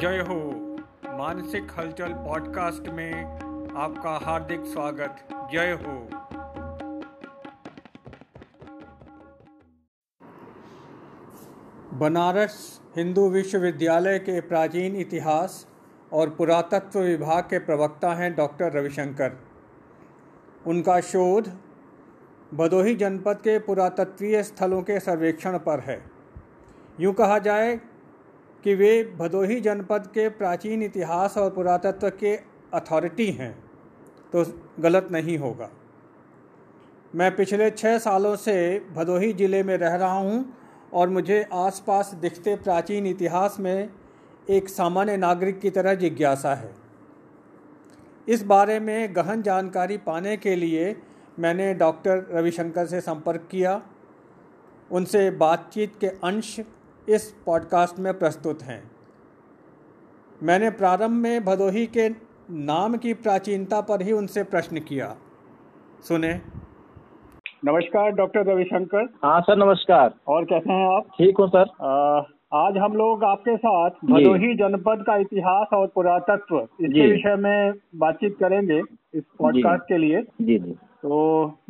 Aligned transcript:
जय 0.00 0.18
हो। 0.18 0.50
मानसिक 1.18 1.66
हलचल 1.78 2.12
पॉडकास्ट 2.12 2.88
में 2.88 3.24
आपका 3.76 4.10
हार्दिक 4.26 4.60
स्वागत। 4.64 5.28
जय 5.52 5.72
हो। 5.72 6.08
बनारस 11.98 12.80
हिंदू 12.96 13.28
विश्वविद्यालय 13.28 14.18
के 14.18 14.40
प्राचीन 14.40 14.96
इतिहास 14.96 15.66
और 16.12 16.30
पुरातत्व 16.30 17.00
विभाग 17.00 17.42
के 17.42 17.58
प्रवक्ता 17.58 18.14
हैं 18.14 18.36
डॉक्टर 18.36 18.72
रविशंकर। 18.72 19.32
उनका 20.66 21.00
शोध 21.00 21.52
भदोही 22.54 22.94
जनपद 22.94 23.36
के 23.36 23.58
पुरातत्वीय 23.58 24.42
स्थलों 24.42 24.82
के 24.82 25.00
सर्वेक्षण 25.00 25.58
पर 25.58 25.80
है। 25.80 26.10
यूँ 27.00 27.14
कहा 27.14 27.38
जाए 27.38 27.80
कि 28.64 28.74
वे 28.74 28.92
भदोही 29.18 29.60
जनपद 29.60 30.06
के 30.14 30.28
प्राचीन 30.30 30.82
इतिहास 30.82 31.36
और 31.38 31.50
पुरातत्व 31.50 32.08
के 32.20 32.34
अथॉरिटी 32.74 33.30
हैं 33.32 33.52
तो 34.32 34.44
गलत 34.80 35.08
नहीं 35.12 35.36
होगा। 35.38 35.70
मैं 37.14 37.34
पिछले 37.36 37.70
छः 37.70 37.98
सालों 37.98 38.34
से 38.38 38.56
भदोही 38.94 39.32
ज़िले 39.32 39.62
में 39.62 39.76
रह 39.76 39.94
रहा 39.94 40.18
हूँ 40.18 40.44
और 40.92 41.08
मुझे 41.08 41.42
आसपास 41.54 42.12
दिखते 42.20 42.54
प्राचीन 42.56 43.06
इतिहास 43.06 43.56
में 43.60 43.88
एक 44.50 44.68
सामान्य 44.68 45.16
नागरिक 45.16 45.58
की 45.60 45.70
तरह 45.70 45.94
जिज्ञासा 45.94 46.54
है। 46.54 46.70
इस 48.28 48.42
बारे 48.44 48.78
में 48.80 49.16
गहन 49.16 49.42
जानकारी 49.42 49.96
पाने 49.98 50.36
के 50.36 50.54
लिए 50.56 50.94
मैंने 51.38 51.72
डॉक्टर 51.74 52.26
रविशंकर 52.32 52.86
से 52.86 53.00
संपर्क 53.00 53.48
किया। 53.50 53.80
उनसे 54.90 55.30
बातचीत 55.38 55.92
के 56.00 56.06
अंश 56.24 56.58
इस 57.08 57.42
पॉडकास्ट 57.46 57.98
में 57.98 58.18
प्रस्तुत 58.18 58.62
हैं। 58.62 58.90
मैंने 60.42 60.70
प्रारंभ 60.70 61.10
में 61.10 61.44
भदोही 61.44 61.86
के 61.86 62.08
नाम 62.50 62.96
की 62.96 63.14
प्राचीनता 63.14 63.80
पर 63.80 64.02
ही 64.02 64.12
उनसे 64.12 64.42
प्रश्न 64.42 64.80
किया। 64.80 65.16
सुने। 66.00 66.40
नमस्कार 67.64 68.10
डॉक्टर 68.10 68.44
रविशंकर। 68.46 69.08
हाँ 69.24 69.40
सर 69.40 69.56
नमस्कार। 69.56 70.14
और 70.28 70.44
कैसे 70.44 70.72
हैं 70.72 70.96
आप? 70.96 71.02
ठीक 71.02 71.36
हो 71.38 71.48
सर। 71.48 71.66
आ, 71.82 72.22
आज 72.66 72.76
हम 72.76 72.92
लोग 72.92 73.24
आपके 73.24 73.56
साथ 73.56 73.90
भदोही 73.90 74.54
जनपद 74.54 75.04
का 75.06 75.16
इतिहास 75.16 75.66
और 75.72 75.86
पुरातत्व 75.86 76.58
इसके 76.60 77.12
विषय 77.12 77.36
में 77.36 77.72
बातचीत 77.96 78.36
करेंगे 78.40 78.82
इस 79.14 79.24
पॉडकास्ट 79.38 79.82
के 79.82 79.98
लिए। 79.98 80.22
जी 80.22 80.58
जी। 80.58 80.76
तो 81.02 81.18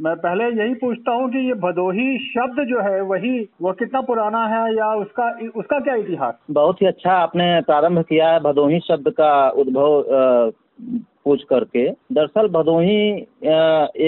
मैं 0.00 0.14
पहले 0.16 0.44
यही 0.52 0.74
पूछता 0.74 1.12
हूँ 1.12 1.28
कि 1.30 1.46
ये 1.46 1.54
भदोही 1.60 2.06
शब्द 2.20 2.64
जो 2.68 2.80
है 2.82 3.00
वही 3.02 3.38
वो 3.62 3.72
कितना 3.72 4.00
पुराना 4.00 4.46
है 4.46 4.62
या 4.76 4.94
उसका 4.94 5.28
उसका 5.56 5.78
क्या 5.80 5.94
इतिहास? 5.94 6.34
बहुत 6.50 6.82
ही 6.82 6.86
अच्छा 6.86 7.12
आपने 7.12 7.60
प्रारंभ 7.60 8.02
किया 8.04 8.28
है 8.28 8.40
भदोही 8.40 8.80
शब्द 8.80 9.10
का 9.10 9.48
उद्भव 9.50 10.52
पूछ 11.24 11.42
करके। 11.42 11.88
दरअसल 11.90 12.48
भदोही 12.48 13.00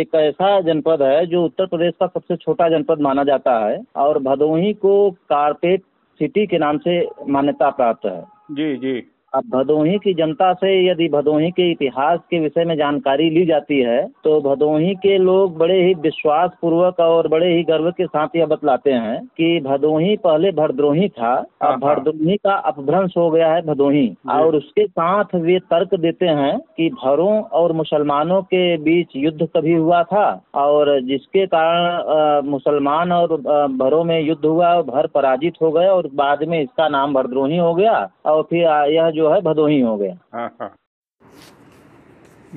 एक 0.00 0.14
ऐसा 0.14 0.60
जनपद 0.60 1.02
है 1.02 1.24
जो 1.26 1.44
उत्तर 1.44 1.66
प्रदेश 1.66 1.94
का 2.00 2.06
सबसे 2.06 2.36
छोटा 2.36 2.68
जनपद 2.68 3.00
माना 3.00 3.24
जाता 3.24 3.58
है 3.66 3.80
और 3.96 4.18
भदोही 4.22 4.72
को 4.82 5.10
कारपेट 5.30 5.82
सिटी 6.20 6.46
के 6.46 6.58
नाम 6.58 6.78
से 6.78 7.00
मान्यता 7.28 7.70
प्राप्त 7.70 8.06
है। 8.06 8.20
जी 8.52 8.76
जी। 8.76 9.00
अब 9.34 9.44
भदोही 9.48 9.98
की 9.98 10.12
जनता 10.14 10.52
से 10.52 10.70
यदि 10.88 11.08
भदोही 11.08 11.50
के 11.50 11.70
इतिहास 11.70 12.18
के 12.30 12.38
विषय 12.38 12.64
में 12.64 12.74
जानकारी 12.76 13.28
ली 13.30 13.44
जाती 13.46 13.78
है 13.80 14.00
तो 14.24 14.40
भदोही 14.40 14.94
के 14.94 15.16
लोग 15.18 15.56
बड़े 15.58 15.80
ही 15.82 15.94
विश्वास 16.00 16.50
पूर्वक 16.62 17.00
और 17.00 17.28
बड़े 17.28 17.46
ही 17.56 17.62
गर्व 17.62 17.90
के 17.90 18.06
साथ 18.06 18.36
यह 18.36 18.46
बतलाते 18.46 18.92
हैं 18.92 19.18
कि 19.38 19.60
भदोही 19.60 20.16
पहले 20.16 20.50
भरद्रोही 20.52 21.08
था 21.08 21.32
अब 21.32 21.46
हाँ, 21.62 21.70
हाँ। 21.70 21.78
भरद्रोही 21.78 22.36
का 22.36 22.54
अपभ्रंश 22.70 23.16
हो 23.16 23.30
गया 23.30 23.52
है 23.54 23.62
भदोही। 23.62 24.06
और 24.30 24.56
उसके 24.56 24.86
साथ 24.86 25.34
वे 25.34 25.58
तर्क 25.70 25.94
देते 25.94 26.26
हैं 26.26 26.58
कि 26.76 26.88
भरों 27.04 27.40
और 27.60 27.72
मुसलमानों 27.72 28.42
के 28.42 28.76
बीच 28.82 29.16
युद्ध 29.16 29.48
कभी 29.56 29.72
हुआ 29.72 30.02
था 30.02 30.26
और 30.54 31.00
जिसके 31.00 31.46
कारण 31.46 32.46
मुसलमान 32.48 33.12
और 33.12 33.36
भरों 33.76 34.02
में 34.04 34.18
युद्ध 34.20 34.44
हुआ 34.44 34.74
भर 34.82 35.06
पराजित 35.06 35.54
हो 35.62 35.70
गए 35.72 35.86
और 35.88 36.08
बाद 36.14 36.44
में 36.48 36.60
इसका 36.62 36.88
नाम 36.88 37.14
भरद्रोही 37.14 37.56
हो 37.56 37.74
गया। 37.74 37.96
और 38.26 38.42
फिर 38.42 38.68
यह 38.92 39.10
जो 39.10 39.21
जो 39.22 39.32
है 39.32 39.40
भदोही 39.42 39.80
हो 39.80 39.96
गया 39.96 40.14
हाँ, 40.34 40.48
हाँ। 40.60 40.74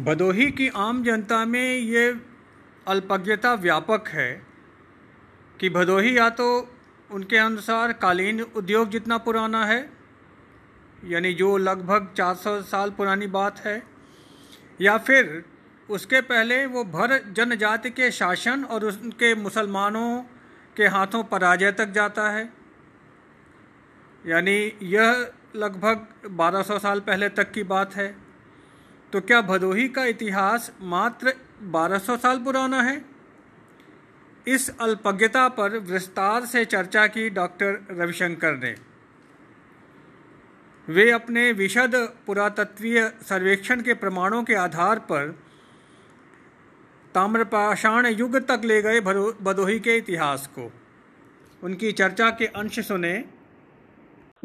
भदोही 0.03 0.50
की 0.52 0.68
आम 0.80 1.03
जनता 1.03 1.44
में 1.46 1.76
ये 1.88 2.06
अल्पज्ञता 2.88 3.53
व्यापक 3.58 4.08
है 4.09 4.31
कि 5.59 5.70
भदोही 5.70 6.18
या 6.18 6.30
तो 6.40 6.48
उनके 7.09 7.38
अनुसार 7.38 7.94
कालीन 8.02 8.42
उद्योग 8.42 8.90
जितना 8.90 9.18
पुराना 9.20 9.64
है 9.66 9.80
यानी 11.06 11.34
जो 11.34 11.56
लगभग 11.59 12.08
400 12.16 12.56
साल 12.66 12.90
पुरानी 12.97 13.28
बात 13.30 13.59
है 13.59 13.82
या 14.82 14.97
फिर 15.08 15.32
उसके 15.90 16.22
पहले 16.26 16.66
वो 16.68 16.84
भर 16.92 17.18
जनजाति 17.32 17.90
के 17.92 18.12
शासन 18.14 18.64
और 18.66 18.86
उनके 18.86 19.34
मुसलमानों 19.38 20.09
के 20.78 20.88
हाथों 20.90 21.24
पराजय 21.30 21.72
तक 21.72 21.92
जाता 21.94 22.30
है 22.30 22.50
यानी 24.24 24.58
यह 24.90 25.28
लगभग 25.56 26.08
1200 26.28 26.80
साल 26.80 27.00
पहले 27.00 27.30
तक 27.30 27.52
की 27.52 27.64
बात 27.64 27.96
है। 27.96 28.16
तो 29.14 29.22
क्या 29.22 29.42
भदोही 29.42 29.90
का 29.90 30.06
इतिहास 30.06 30.72
मात्र 30.82 31.34
1200 31.62 32.18
साल 32.18 32.40
पुराना 32.40 32.82
है? 32.82 33.06
इस 34.48 34.70
अल्पज्ञता 34.82 35.48
पर 35.50 35.78
विस्तार 35.78 36.46
से 36.46 36.66
चर्चा 36.66 37.08
की 37.08 37.30
डॉक्टर 37.30 37.88
रविशंकर 37.92 38.58
ने। 38.58 38.76
वे 40.88 41.12
अपने 41.12 41.52
विशद 41.52 41.96
पुरातत्वीय 42.26 43.14
सर्वेक्षण 43.22 43.82
के 43.82 43.94
प्रमाणों 43.94 44.44
के 44.44 44.56
आधार 44.56 45.00
पर 45.00 45.32
ताम्रपाषाण 47.14 48.06
युग 48.06 48.38
तक 48.48 48.62
ले 48.66 48.82
गए 48.82 49.00
भदोही 49.02 49.80
के 49.80 49.96
इतिहास 49.98 50.48
को। 50.48 50.72
उनकी 51.64 51.92
चर्चा 51.92 52.30
के 52.30 52.46
अंश 52.46 52.80
सुने 52.80 53.14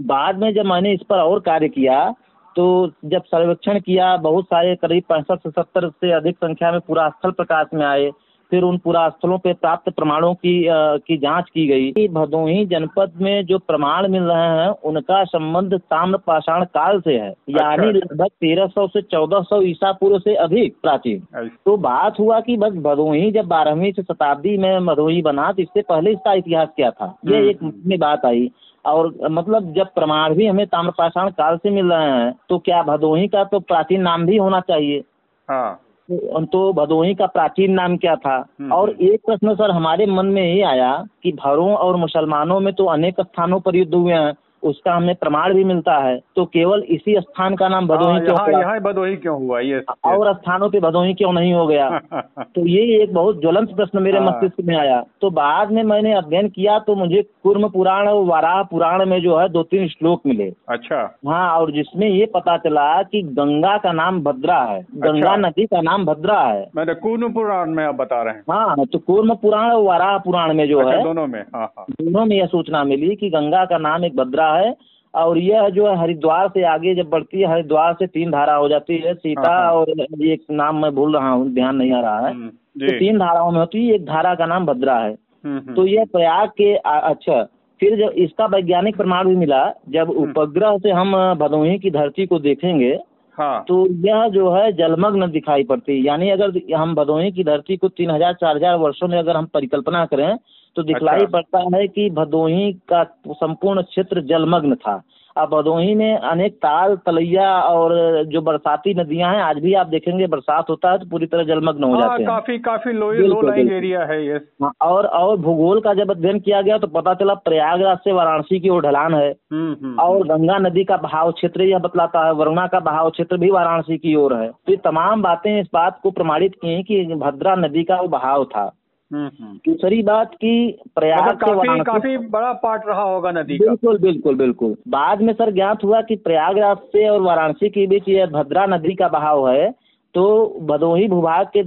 बाद 0.07 0.39
में 0.39 0.53
जब 0.55 0.67
मैंने 0.67 0.93
इस 0.93 1.01
पर 1.11 1.19
और 1.19 1.41
कार्य 1.41 1.69
किया 1.69 2.11
तो 2.57 2.65
जब 3.05 3.23
सर्वेक्षण 3.25 3.79
किया 3.81 4.17
बहुत 4.21 4.45
सारे 4.45 4.75
करीब 4.77 5.03
पैंसठ 5.09 5.39
से 5.39 5.51
सत्तर 5.51 5.89
से 5.91 6.13
अधिक 6.13 6.37
संख्या 6.37 6.73
में 6.73 6.81
पूरा 6.81 7.09
स्थल 7.09 7.31
प्रकाश 7.31 7.67
में 7.75 7.87
आए 7.87 8.11
फिर 8.53 8.63
उन 8.63 8.79
पूरा 8.79 9.09
स्थलों 9.09 9.39
पे 9.39 9.53
प्राप्त 9.53 9.91
प्रमाणों 9.91 10.33
की 10.35 10.67
आ, 10.67 10.97
की 10.97 11.17
जाँच 11.17 11.51
की 11.55 11.67
गई 11.67 11.91
कि 11.91 12.07
भदोही 12.09 12.65
जनपद 12.67 13.13
में 13.21 13.45
जो 13.47 13.59
प्रमाण 13.59 14.09
मिल 14.09 14.23
रहे 14.23 14.49
हैं 14.57 14.69
उनका 14.85 15.23
संबंध 15.25 15.75
ताम्र 15.75 16.19
पाषाण 16.27 16.65
काल 16.65 17.01
से 17.01 17.13
है 17.13 17.29
अच्छा। 17.29 17.59
यानी 17.61 17.93
लगभग 17.93 18.27
तेरह 18.41 18.67
सौ 18.67 18.87
से 18.87 19.03
चौदह 19.03 19.43
सौ 19.43 19.61
ईसा 19.63 19.93
पूर्व 19.93 20.19
से 20.19 20.35
अधिक 20.39 20.75
प्राचीन 20.83 21.23
अच्छा। 21.35 21.57
तो 21.67 21.77
बात 21.77 22.19
हुआ 22.21 22.41
कि 22.41 22.57
बस 22.57 22.73
भदोही 22.83 23.31
जब 23.31 23.47
बारहवीं 23.47 23.93
से 23.93 24.03
शताब्दी 24.03 24.57
में 24.59 24.87
भदोही 24.87 25.23
बना 25.23 25.51
तो 25.53 25.63
इससे 25.63 25.83
पहले 25.83 26.13
इसका 26.13 26.33
इतिहास 26.35 26.69
क्या 26.77 26.91
था 26.91 27.15
ये 27.27 27.37
हम्म। 27.37 27.51
एक 27.51 27.87
में 27.87 27.99
बात 27.99 28.27
आई 28.27 28.51
और 28.85 29.15
मतलब 29.23 29.73
जब 29.73 29.87
प्रमाण 29.87 30.35
भी 30.35 30.47
हमें 30.47 30.67
ताम्रपाषाण 30.67 31.31
काल 31.31 31.57
से 31.57 31.71
मिल 31.71 31.93
रहे 31.93 32.11
हैं 32.11 32.35
तो 32.49 32.59
क्या 32.59 32.83
भदोही 32.83 33.29
का 33.29 33.45
तो 33.45 33.61
प्राचीन 33.61 34.01
नाम 34.01 34.27
भी 34.27 34.37
होना 34.37 34.61
चाहिए? 34.61 35.05
हाँ। 35.49 35.81
तो, 36.11 36.45
तो 36.45 36.73
भदोही 36.73 37.15
का 37.15 37.27
प्राचीन 37.27 37.73
नाम 37.73 37.97
क्या 37.97 38.17
था? 38.17 38.47
हम्म, 38.61 38.73
और। 38.73 38.91
एक 38.91 39.21
प्रश्न 39.27 39.55
सर 39.55 39.71
हमारे 39.71 40.07
मन 40.07 40.27
में 40.27 40.55
ये 40.55 40.63
आया 40.63 41.05
कि 41.23 41.33
भरों 41.33 41.75
और 41.75 41.97
मुसलमानों 41.97 42.61
में 42.61 42.75
तो 42.75 42.85
अनेक 42.85 43.21
स्थानों 43.21 43.61
पर 43.61 43.77
युद्ध 43.77 43.95
हुए 43.95 44.13
हैं। 44.13 44.35
उसका 44.63 44.95
हमें 44.95 45.15
प्रमाण 45.15 45.55
भी 45.55 45.65
मिलता 45.65 45.97
है। 45.99 46.21
तो 46.37 46.45
केवल 46.45 46.83
इसी 46.83 47.15
स्थान 47.21 47.55
का 47.55 47.69
नाम 47.69 47.87
भदोही 47.89 48.13
हाँ, 48.13 48.21
क्यों 48.21 48.51
यहाँ, 48.51 48.61
यहाँ 48.61 48.81
भदोही 48.81 49.17
क्यों 49.17 49.43
हुआ? 49.43 49.61
ये 49.61 49.79
और 50.05 50.35
स्थानों 50.35 50.71
पे 50.71 50.81
भदोही 50.81 51.15
क्यों 51.15 51.33
नहीं 51.33 51.53
हो 51.53 51.67
गया? 51.67 51.99
तो 52.39 52.67
ये 52.67 53.03
एक 53.03 53.15
बहुत 53.15 53.41
ज्वलंत 53.41 53.77
प्रश्न 53.77 54.03
मेरे 54.03 54.19
हाँ। 54.19 54.27
मस्तिष्क 54.27 54.55
में 54.65 54.77
आया। 54.77 55.05
तो 55.21 55.31
बाद 55.31 55.73
में 55.73 55.83
मैंने 55.83 56.13
अध्ययन 56.13 56.49
किया 56.49 56.79
तो 56.79 56.95
मुझे 56.95 57.23
कुर्म 57.43 57.69
पुराण 57.69 58.09
और 58.09 58.25
वाराह 58.25 58.63
पुराण 58.63 59.07
में 59.07 59.23
जो 59.23 59.37
है 59.37 59.49
दो 59.49 59.63
तीन 59.63 59.89
श्लोक 59.89 60.23
मिले। 60.27 60.53
अच्छा। 60.69 61.19
हाँ 61.29 61.59
और 61.59 61.73
जिसमें 61.73 62.09
ये 62.09 62.27
पता 62.27 62.57
चला 62.57 63.03
कि 63.03 63.23
गंगा 63.23 63.77
का 63.79 63.93
नाम 63.93 64.23
भद्रा 64.23 64.59
है। 64.59 64.87
गंगा 64.95 65.33
अच्छा। 65.33 65.49
नदी 65.49 65.67
का 65.67 65.81
नाम 65.81 66.05
भद्रा 66.05 66.41
है। 66.41 66.71
मैंने 66.77 66.95
कूर्म 66.95 67.33
पुराण 67.33 67.71
में 67.71 67.85
आप 67.85 67.95
बता 67.95 68.23
रहे 68.23 68.35
हैं। 68.35 68.43
हाँ 68.51 68.87
तो 68.87 68.99
कुर्म 68.99 69.35
पुराण 69.35 69.71
और 69.71 69.83
वाराह 69.83 70.19
पुराण 70.19 70.55
में 70.55 70.69
जो 70.69 70.79
अच्छा, 70.79 70.93
है 70.93 71.05
दोनों 71.05 71.27
में। 71.27 71.41
हाँ, 71.55 71.73
दोनों 71.91 72.27
में 72.27 72.37
यह 72.37 72.47
सूचना 72.47 72.85
मिली 72.85 73.17
की 73.17 73.31
गंगा 73.31 73.65
का 73.65 73.79
नाम 73.79 74.05
एक 74.05 74.17
भद्रा 74.17 74.50
है 74.55 74.75
और 75.15 75.39
यह 75.39 75.69
जो 75.69 75.87
है 75.87 75.97
हरिद्वार 75.99 76.49
से 76.49 76.63
आगे 76.65 76.95
जब 76.95 77.09
बढ़ती 77.11 77.41
है 77.41 77.51
हरिद्वार 77.51 77.95
से 77.95 78.07
तीन 78.07 78.31
धारा 78.31 78.55
हो 78.55 78.69
जाती 78.69 78.97
है 78.97 79.15
सीता 79.15 79.49
हाँ, 79.49 79.63
हाँ। 79.63 79.73
और 79.73 80.23
एक 80.25 80.43
नाम 80.51 80.83
मैं 80.83 80.95
भूल 80.95 81.17
रहा 81.17 81.31
हूँ 81.31 81.53
ध्यान 81.55 81.77
नहीं 81.77 81.93
आ 81.93 82.01
रहा 82.01 82.27
है 82.27 82.33
हम्म, 82.33 82.49
तो 82.49 82.99
तीन 82.99 83.19
धाराओं 83.19 83.51
में 83.51 83.59
होती 83.59 83.87
है 83.89 83.95
एक 83.95 84.05
धारा 84.05 84.35
का 84.35 84.47
नाम 84.47 84.67
भद्रा 84.67 84.99
है 84.99 85.11
हम्म, 85.11 85.59
हम्म। 85.59 85.75
तो 85.75 85.87
यह 85.87 86.05
प्रयाग 86.13 86.49
के 86.49 86.75
अच्छा 86.77 87.43
फिर 87.81 87.97
जब 87.99 88.15
इसका 88.19 88.47
वैज्ञानिक 88.47 88.97
प्रमाण 88.97 89.29
भी 89.29 89.37
मिला 89.37 89.65
जब 89.89 90.11
उपग्रह 90.11 90.77
से 90.79 90.91
हम 90.91 91.13
भदोही 91.35 91.79
की 91.79 91.91
धरती 91.91 92.27
को 92.27 92.39
देखेंगे 92.39 92.99
हाँ। 93.35 93.65
तो 93.69 93.87
यह 94.07 94.29
जो 94.29 94.51
है 94.51 94.73
जलमग्न 94.73 95.31
दिखाई 95.31 95.65
पड़ती 95.65 95.93
है 95.93 96.05
यानी 96.05 96.31
अगर 96.31 96.75
हम 96.75 96.95
भदोही 96.95 97.31
की 97.33 97.45
धरती 97.45 97.77
को 97.77 97.89
तीन 97.89 98.11
हज़ार 98.11 98.35
चार 98.35 98.57
हज़ार 98.57 98.77
वर्षो 98.77 99.07
में 99.09 99.19
अगर 99.19 99.37
हम 99.37 99.47
परिकल्पना 99.47 100.05
करें 100.07 100.37
तो 100.77 100.83
दिखलाई 100.83 101.17
अच्छा। 101.17 101.31
पड़ता 101.31 101.77
है 101.77 101.87
कि 101.89 102.11
भदोही 102.11 102.73
का 102.89 103.05
संपूर्ण 103.29 103.83
क्षेत्र 103.83 104.21
जलमग्न 104.23 104.75
था। 104.75 105.03
अब 105.37 105.49
भदोही 105.49 105.95
में 105.95 106.17
अनेक 106.17 106.55
ताल 106.55 106.95
तलैया 106.97 107.51
और 107.61 107.93
जो 108.25 108.41
बरसाती 108.43 108.95
नदियाँ 108.95 109.33
हैं 109.35 109.43
आज 109.43 109.59
भी 109.59 109.75
आप 109.75 109.87
देखेंगे 109.87 110.27
बरसात 110.27 110.71
होता 110.71 110.91
है 110.93 110.99
तो 110.99 111.07
पूरी 111.07 111.27
तरह 111.27 111.45
जलमग्न 111.45 111.85
हो 111.85 111.93
हाँ 111.93 112.01
जाते 112.01 112.23
हैं। 112.23 112.31
काफ़ी 112.31 112.59
काफ़ी 112.59 112.93
लो 112.93 113.11
लो 113.13 113.41
लाइंग 113.43 113.71
एरिया 113.73 114.05
है 114.05 114.27
ये। 114.27 114.35
हाँ, 114.63 114.73
और 114.83 115.07
और 115.07 115.37
भूगोल 115.37 115.81
का 115.81 115.95
जब 115.95 116.11
अध्ययन 116.11 116.39
किया 116.41 116.63
गया 116.63 116.79
तो 116.79 116.87
पता 116.87 117.15
चला 117.15 117.35
प्रयागराज 117.35 117.99
से 117.99 118.13
वाराणसी 118.13 118.61
की 118.61 118.69
ओर 118.69 118.83
ढलान 118.83 119.15
है। 119.15 119.31
हम्म 119.31 119.77
हम्म 119.83 119.99
और 119.99 120.27
गंगा 120.27 120.59
नदी 120.59 120.85
का 120.85 120.97
बहाव 120.97 121.33
क्षेत्र 121.33 121.63
यह 121.63 121.79
बतलाता 121.79 122.27
है 122.27 122.33
वरुणा 122.33 122.67
का 122.67 122.81
बहाव 122.81 123.11
क्षेत्र 123.11 123.37
भी 123.37 123.51
वाराणसी 123.51 123.99
की 123.99 124.15
ओर 124.15 124.35
है। 124.35 124.49
तो 124.49 124.73
ये 124.73 124.77
तमाम 124.77 125.23
बातें 125.23 125.61
इस 125.61 125.69
बात 125.75 126.01
को 126.03 126.11
प्रमाणित 126.11 126.55
की 126.55 126.83
कि 126.83 127.05
भद्रा 127.15 127.55
नदी 127.57 127.85
का 127.85 128.01
वो 128.01 128.09
बहाव 128.09 128.45
था। 128.45 128.61
हम्म 128.61 128.69
हम्म 128.69 128.80
दूसरी 129.13 130.03
बात 130.03 130.35
की 130.35 130.55
प्रयाग 130.95 131.23
मतलब 131.23 131.39
काफ़ी 131.39 131.57
वाराणसी 131.59 131.85
काफ़ी 131.85 132.17
बड़ा 132.29 132.53
पार्ट 132.53 132.83
रहा 132.87 133.03
होगा 133.03 133.31
नदी 133.31 133.59
का। 133.59 133.65
बिल्कुल 133.65 133.99
बिल्कुल 133.99 134.35
बिल्कुल। 134.35 134.75
बाद 134.89 135.23
में 135.23 135.33
सर 135.33 135.53
ज्ञात 135.53 135.85
हुआ 135.85 136.01
कि 136.01 136.17
प्रयागराज 136.17 136.77
से 136.77 137.09
और 137.09 137.21
वाराणसी 137.21 137.69
के 137.69 137.87
बीच 137.87 138.09
यह 138.09 138.27
भद्रा 138.27 138.67
नदी 138.67 138.95
का 138.95 139.09
बहाव 139.09 139.49
है 139.49 139.71
तो 140.15 140.23
भदोही 140.61 141.09
भूभाग 141.09 141.47
के 141.57 141.63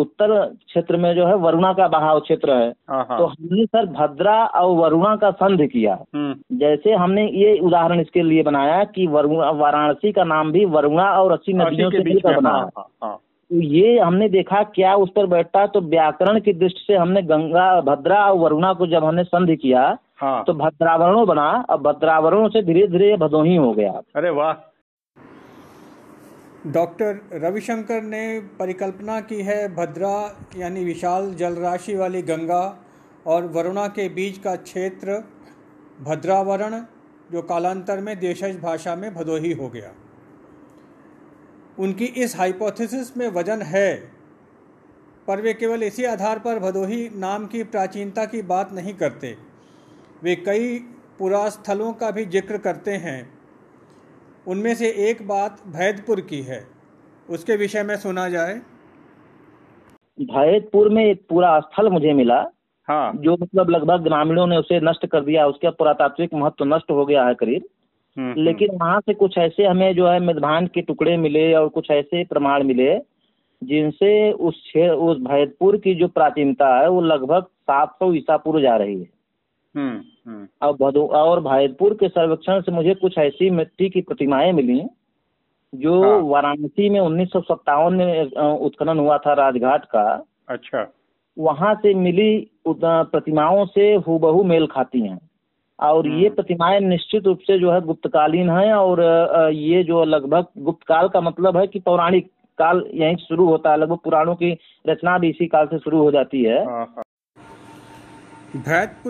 उत्तर 0.00 0.34
क्षेत्र 0.66 0.96
में 0.96 1.14
जो 1.14 1.26
है 1.26 1.34
वरुणा 1.36 1.72
का 1.72 1.88
बहाव 1.88 2.20
क्षेत्र 2.20 2.52
है। 2.52 2.68
हाँ 2.90 3.04
तो 3.08 3.14
हाँ 3.14 3.34
हमने 3.40 3.64
सर 3.66 3.86
भद्रा 3.86 4.44
और 4.44 4.76
वरुणा 4.76 5.14
का 5.16 5.30
संधि 5.30 5.66
किया। 5.66 5.98
हम्म। 6.14 6.58
जैसे 6.58 6.92
हमने 6.94 7.26
ये 7.26 7.58
उदाहरण 7.58 8.00
इसके 8.00 8.22
लिए 8.22 8.42
बनाया 8.42 8.84
कि 8.84 9.06
वरुणा 9.06 9.50
वाराणसी 9.50 10.12
का 10.12 10.24
नाम 10.24 10.52
भी 10.52 10.64
वरुणा 10.64 11.10
और 11.12 11.32
अस्सी 11.32 11.52
नदियों 11.52 11.90
के 11.90 11.98
बीच 11.98 12.24
में 12.26 12.36
बना 12.36 12.50
हाँ 12.50 12.66
तो 12.66 13.20
ये 13.50 13.98
हमने 13.98 14.28
देखा 14.28 14.62
क्या 14.62 14.94
उस 14.94 15.10
पर 15.16 15.26
बैठता 15.26 15.60
है 15.60 15.66
तो 15.66 15.80
व्याकरण 15.80 16.40
की 16.40 16.52
दृष्टि 16.52 16.84
से 16.86 16.96
हमने 16.96 17.22
गंगा 17.22 17.80
भद्रा 17.80 18.18
और 18.24 18.38
वरुणा 18.38 18.72
को 18.72 18.86
जब 18.86 19.04
हमने 19.04 19.24
संधि 19.24 19.56
किया 19.56 19.82
हाँ। 20.16 20.42
तो 20.46 20.54
भद्रावरणों 20.54 21.26
बना 21.26 21.48
अब 21.70 21.82
भद्रावरणों 21.82 22.48
से 22.48 22.62
धीरे 22.62 22.86
धीरे 22.86 23.16
भदोही 23.16 23.54
हो 23.56 23.72
गया। 23.72 23.90
अरे 24.16 24.30
वाह। 24.30 24.52
डॉक्टर 26.66 27.20
रविशंकर 27.34 28.02
ने 28.02 28.40
परिकल्पना 28.58 29.20
की 29.20 29.40
है 29.42 29.56
भद्रा 29.74 30.14
यानी 30.56 30.84
विशाल 30.84 31.30
जलराशि 31.34 31.96
वाली 31.96 32.22
गंगा 32.22 32.62
और 33.26 33.46
वरुणा 33.46 33.86
के 33.88 34.08
बीच 34.08 34.38
का 34.38 34.54
क्षेत्र 34.56 35.22
भद्रावरण 36.00 36.80
जो 37.32 37.42
कालांतर 37.42 38.00
में 38.00 38.18
देशज 38.20 38.60
भाषा 38.62 38.94
में 38.96 39.14
भदोही 39.14 39.52
हो 39.52 39.68
गया। 39.68 39.92
उनकी 41.78 42.04
इस 42.04 42.36
हाइपोथेसिस 42.36 43.16
में 43.16 43.28
वज़न 43.28 43.62
है। 43.62 43.96
पर 45.28 45.40
वे 45.40 45.54
केवल 45.54 45.82
इसी 45.82 46.04
आधार 46.04 46.38
पर 46.38 46.58
भदोही 46.58 47.10
नाम 47.16 47.46
की 47.46 47.62
प्राचीनता 47.64 48.24
की 48.24 48.42
बात 48.42 48.72
नहीं 48.72 48.94
करते। 48.94 49.36
वे 50.22 50.36
कई 50.36 50.78
पुरास्थलों 51.18 51.92
का 51.92 52.10
भी 52.10 52.24
ज़िक्र 52.24 52.58
करते 52.58 52.90
हैं। 52.90 53.38
उनमें 54.46 54.74
से 54.74 54.90
एक 55.10 55.28
बात 55.28 55.62
भैदपुर 55.66 56.20
की 56.20 56.42
है। 56.42 56.66
उसके 57.30 57.56
विषय 57.56 57.82
में 57.82 57.96
सुना 57.96 58.28
जाए। 58.28 58.54
भैदपुर 60.20 60.88
में 60.88 61.04
एक 61.04 61.26
पूरा 61.28 61.60
स्थल 61.60 61.88
मुझे 61.88 62.12
मिला। 62.12 62.44
हाँ। 62.88 63.12
जो 63.14 63.36
मतलब 63.42 63.70
लगभग 63.70 64.02
ग्रामीणों 64.02 64.46
ने 64.46 64.56
उसे 64.56 64.80
नष्ट 64.80 65.06
कर 65.06 65.24
दिया। 65.24 65.46
उसका 65.46 65.70
पुरातात्विक 65.70 66.34
महत्व 66.34 66.64
नष्ट 66.64 66.90
हो 66.90 67.06
गया 67.06 67.24
है 67.24 67.34
करीब। 67.34 67.64
लेकिन 68.20 68.68
वहाँ 68.72 69.00
से 69.00 69.14
कुछ 69.14 69.38
ऐसे 69.38 69.64
हमें 69.64 69.94
जो 69.94 70.06
है 70.06 70.20
मिधभान 70.20 70.66
के 70.66 70.80
टुकड़े 70.80 71.16
मिले 71.16 71.54
और 71.54 71.68
कुछ 71.68 71.90
ऐसे 71.90 72.24
प्रमाण 72.24 72.64
मिले 72.64 72.98
जिनसे 73.64 74.32
उस 74.32 74.54
क्षे- 74.54 74.92
उस 74.92 75.18
भैदपुर 75.18 75.76
की 75.76 75.94
जो 75.94 76.08
प्राचीनता 76.08 76.80
है 76.80 76.88
वो 76.88 77.00
लगभग 77.00 77.42
सात 77.42 77.90
सौ 77.90 78.12
ईसा 78.12 78.36
पूर्व 78.36 78.60
जा 78.60 78.76
रही 78.76 79.00
है। 79.00 79.08
हम्म, 79.76 80.30
हम्म, 80.30 80.48
और 80.62 80.72
भदो 80.72 81.06
और 81.06 81.40
भैदपुर 81.40 81.94
के 81.94 82.08
सर्वेक्षण 82.08 82.60
से 82.60 82.72
मुझे 82.72 82.94
कुछ 82.94 83.18
ऐसी 83.18 83.50
मिट्टी 83.50 83.88
की 83.88 84.00
प्रतिमाएँ 84.00 84.52
मिली 84.52 84.82
जो 85.74 86.02
हाँ। 86.02 86.18
वाराणसी 86.18 86.90
में 86.90 87.00
उन्नीस 87.00 87.32
सौ 87.32 87.40
सत्तावन 87.40 87.94
में 87.94 88.30
उत्खनन 88.58 88.98
हुआ 88.98 89.18
था 89.18 89.32
राजघाट 89.32 89.84
का। 89.84 90.24
अच्छा। 90.48 90.94
वहाँ 91.38 91.74
से 91.74 91.94
मिली 91.94 92.50
प्रतिमाओं 92.68 93.66
से 93.66 93.94
हूबहू 93.94 94.42
मेल 94.44 94.66
खाती 94.66 95.00
हैं। 95.00 95.18
और 95.78 96.06
हम्म। 96.06 96.18
ये 96.18 96.28
प्रतिमाएँ 96.30 96.80
निश्चित 96.80 97.26
रूप 97.26 97.38
से 97.40 97.58
जो 97.58 97.72
है 97.72 97.80
गुप्तकालीन 97.82 98.50
हैं 98.50 98.72
और 98.74 99.00
ये 99.52 99.82
जो 99.84 100.04
लगभग 100.06 100.46
गुप्त 100.60 100.86
काल 100.88 101.08
का 101.08 101.20
मतलब 101.20 101.56
है 101.56 101.66
कि 101.66 101.80
पौराणिक 101.80 102.30
काल 102.58 102.84
यहीं 102.94 103.16
शुरू 103.18 103.44
होता 103.46 103.70
है 103.70 103.78
लगभग 103.78 103.98
पुराणों 104.04 104.34
की 104.34 104.52
रचना 104.84 105.18
भी 105.18 105.28
इसी 105.28 105.46
काल 105.46 105.66
से 105.66 105.78
शुरू 105.78 105.98
हो 105.98 106.10
जाती 106.10 106.42
है 106.44 106.64
हाँ, 106.64 106.86
हाँ। 106.86 107.04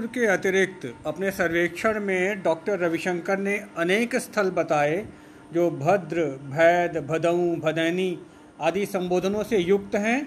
के 0.09 0.27
अतिरिक्त 0.29 0.87
अपने 1.07 1.31
सर्वेक्षण 1.33 2.01
में 2.01 2.43
डॉक्टर 2.43 2.79
रविशंकर 2.79 3.39
ने 3.39 3.57
अनेक 3.79 4.17
स्थल 4.19 4.51
बताए 4.53 5.05
जो 5.53 5.71
भद्र 5.73 6.25
भैद 6.49 6.97
भदऊ 7.07 7.55
भदैनी 7.61 8.17
आदि 8.63 8.85
संबोधनों 8.87 9.43
से 9.45 9.59
युक्त 9.59 9.95
हैं 9.97 10.21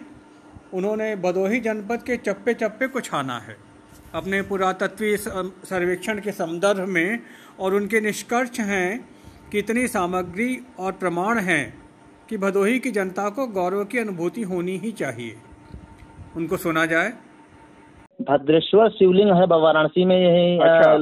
उन्होंने 0.73 1.15
भदोही 1.17 1.59
जनपद 1.59 2.03
के 2.03 2.17
चप्पे 2.19 2.53
चप्पे 2.53 2.87
को 2.87 2.99
छाना 3.01 3.37
है 3.39 3.55
अपने 4.15 4.41
पुरातत्वीय 4.41 5.15
सर्वेक्षण 5.17 6.19
के 6.19 6.31
संदर्भ 6.31 6.87
में 6.87 7.19
और 7.59 7.73
उनके 7.73 8.01
निष्कर्ष 8.01 8.59
हैं 8.59 8.99
कि 9.51 9.59
इतनी 9.59 9.87
सामग्री 9.87 10.57
और 10.79 10.91
प्रमाण 10.91 11.39
हैं 11.39 11.63
कि 12.29 12.37
भदोही 12.37 12.79
की 12.79 12.91
जनता 12.91 13.29
को 13.29 13.47
गौरव 13.47 13.83
की 13.83 13.99
अनुभूति 13.99 14.41
होनी 14.41 14.77
ही 14.77 14.91
चाहिए। 14.91 15.35
उनको 16.37 16.57
सुना 16.57 16.85
जाए। 16.85 17.13
भद्रेश्वर 18.21 18.89
शिवलिंग 18.89 19.31
है 19.31 19.45
वाराणसी 19.45 20.05
में 20.05 20.17
यही 20.17 20.57
अच्छा। 20.59 20.97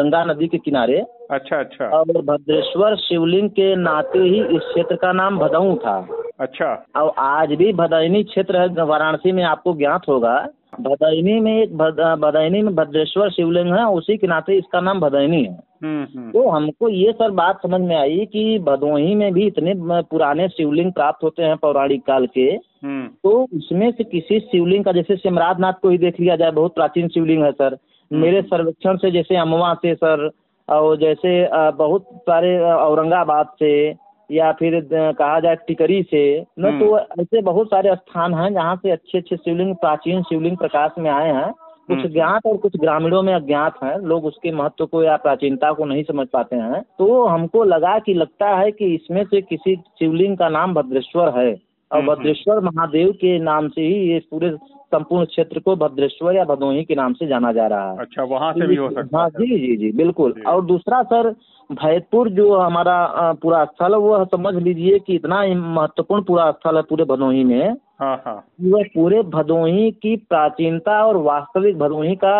गंगा 0.00 0.24
नदी 0.24 0.48
के 0.48 0.58
किनारे। 0.58 1.00
अच्छा 1.30 1.58
अच्छा। 1.60 1.84
और 1.84 2.22
भद्रेश्वर 2.22 2.96
शिवलिंग 2.96 3.50
के 3.50 3.74
नाते 3.76 4.18
ही 4.18 4.40
इस 4.56 4.62
क्षेत्र 4.62 4.96
का 4.96 5.12
नाम 5.12 5.38
भदऊ 5.38 5.76
था। 5.76 5.98
अच्छा। 6.40 6.72
और 6.96 7.12
आज 7.18 7.48
भी 7.48 7.72
भदैनी 7.72 8.22
क्षेत्र 8.24 8.60
है 8.60 8.84
वाराणसी 8.84 9.32
में 9.32 9.44
आपको 9.44 9.74
ज्ञात 9.74 10.08
होगा 10.08 10.38
भदैनी 10.80 11.40
में 11.40 11.62
एक 11.62 11.76
भद- 11.76 12.20
भदैनी 12.20 12.62
में 12.62 12.74
भद्रेश्वर 12.74 13.30
शिवलिंग 13.30 13.74
है 13.74 13.86
उसी 13.88 14.16
के 14.16 14.26
नाते 14.26 14.54
इसका 14.54 14.80
नाम 14.80 15.00
भदैनी 15.00 15.44
है। 15.44 15.58
हम्म 15.84 16.18
हम्म। 16.18 16.30
तो 16.30 16.48
हमको 16.48 16.88
ये 16.88 17.12
सर 17.12 17.30
बात 17.30 17.62
समझ 17.62 17.80
में 17.80 17.96
आई 17.96 18.28
कि 18.32 18.58
भदोही 18.58 19.14
में 19.14 19.32
भी 19.32 19.46
इतने 19.46 19.74
पुराने 20.02 20.48
शिवलिंग 20.48 20.92
प्राप्त 20.92 21.24
होते 21.24 21.42
हैं 21.42 21.56
पौराणिक 21.56 22.02
काल 22.06 22.26
के। 22.26 22.58
हम्म। 22.84 23.06
तो 23.06 23.46
उसमें 23.54 23.92
से 23.92 24.04
किसी 24.04 24.40
शिवलिंग 24.40 24.84
का 24.84 24.92
जैसे 24.92 25.16
सिमराज 25.16 25.60
नाथ 25.60 25.72
को 25.72 25.88
ही 25.88 25.98
देख 25.98 26.20
लिया 26.20 26.36
जाए 26.36 26.50
बहुत 26.50 26.74
प्राचीन 26.74 27.08
शिवलिंग 27.08 27.44
है 27.44 27.52
सर। 27.52 27.78
मेरे 28.12 28.42
सर्वेक्षण 28.42 28.96
से 28.96 29.10
जैसे 29.10 29.36
अमवा 29.36 29.74
से 29.74 29.94
सर 29.94 30.30
और 30.68 30.96
जैसे 30.96 31.48
बहुत 31.70 32.06
सारे 32.14 32.60
औरंगाबाद 32.60 33.46
से 33.46 33.94
या 34.30 34.52
फिर 34.52 34.88
कहा 34.92 35.40
जाए 35.40 35.56
टिकरी 35.56 36.02
से 36.02 36.44
न 36.58 36.80
तो 36.80 36.98
ऐसे 36.98 37.42
बहुत 37.42 37.66
सारे 37.66 37.94
स्थान 37.94 38.34
हैं 38.34 38.54
जहाँ 38.54 38.76
से 38.76 38.90
अच्छे 38.90 39.18
अच्छे 39.18 39.36
शिवलिंग 39.36 39.74
प्राचीन 39.74 40.22
शिवलिंग 40.22 40.56
प्रकाश 40.56 40.90
में 40.98 41.10
आए 41.10 41.32
हैं। 41.32 41.52
कुछ 41.86 41.98
हम्म। 41.98 42.08
ज्ञात 42.08 42.46
और 42.46 42.56
कुछ 42.56 42.76
ग्रामीणों 42.76 43.22
में 43.22 43.34
अज्ञात 43.34 43.82
हैं। 43.84 43.98
लोग 43.98 44.24
उसके 44.24 44.52
महत्व 44.52 44.86
को 44.86 45.02
या 45.02 45.16
प्राचीनता 45.16 45.72
को 45.72 45.84
नहीं 45.84 46.02
समझ 46.02 46.26
पाते 46.26 46.56
हैं। 46.56 46.82
तो 46.98 47.26
हमको 47.26 47.64
लगा 47.64 47.98
कि 47.98 48.14
लगता 48.14 48.48
है 48.48 48.70
कि 48.70 48.94
इसमें 48.94 49.24
से 49.24 49.40
किसी 49.40 49.76
शिवलिंग 49.76 50.36
का 50.36 50.48
नाम 50.48 50.74
भद्रेश्वर 50.74 51.38
है। 51.38 51.60
और 51.92 51.98
हम्म, 51.98 52.14
भद्रेश्वर 52.14 52.60
महादेव 52.60 53.12
के 53.12 53.38
नाम 53.38 53.68
से 53.68 53.82
ही 53.82 53.94
ये 53.94 54.22
पूरे 54.30 54.56
संपूर्ण 54.94 55.24
क्षेत्र 55.26 55.58
को 55.60 55.74
भद्रेश्वर 55.76 56.36
या 56.36 56.44
भदोही 56.44 56.84
के 56.84 56.94
नाम 56.94 57.12
से 57.12 57.26
जाना 57.26 57.52
जा 57.52 57.66
रहा 57.66 57.90
है। 57.92 57.98
अच्छा 57.98 58.22
वहाँ 58.24 58.52
से 58.52 58.66
भी 58.66 58.76
हो 58.76 58.90
सकता 58.90 59.18
हाँ 59.18 59.28
जी 59.30 59.58
जी 59.58 59.76
जी 59.76 59.90
बिल्कुल। 59.96 60.32
जी। 60.32 60.42
और 60.42 60.64
दूसरा 60.64 61.02
सर 61.02 61.28
भैदपुर 61.70 62.28
जो 62.30 62.56
हमारा 62.56 62.96
पूरा 63.42 63.64
स्थल 63.64 63.92
है 63.92 63.98
वो 63.98 64.24
समझ 64.24 64.54
लीजिए 64.54 64.98
कि 64.98 65.14
इतना 65.14 65.42
महत्वपूर्ण 65.54 66.22
पूरा 66.22 66.50
स्थल 66.50 66.76
है 66.76 66.82
पूरे 66.82 67.04
भदोही 67.04 67.44
में। 67.44 67.76
हाँ 68.00 68.16
हाँ। 68.26 68.34
वह 68.64 68.82
पूरे 68.94 69.22
भदोही 69.22 69.90
की 69.92 70.16
प्राचीनता 70.28 71.04
और 71.06 71.16
वास्तविक 71.22 71.78
भदोही 71.78 72.14
का 72.24 72.34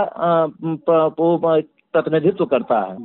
प्रतिनिधित्व 1.95 2.45
करता 2.45 2.80
है। 2.80 2.97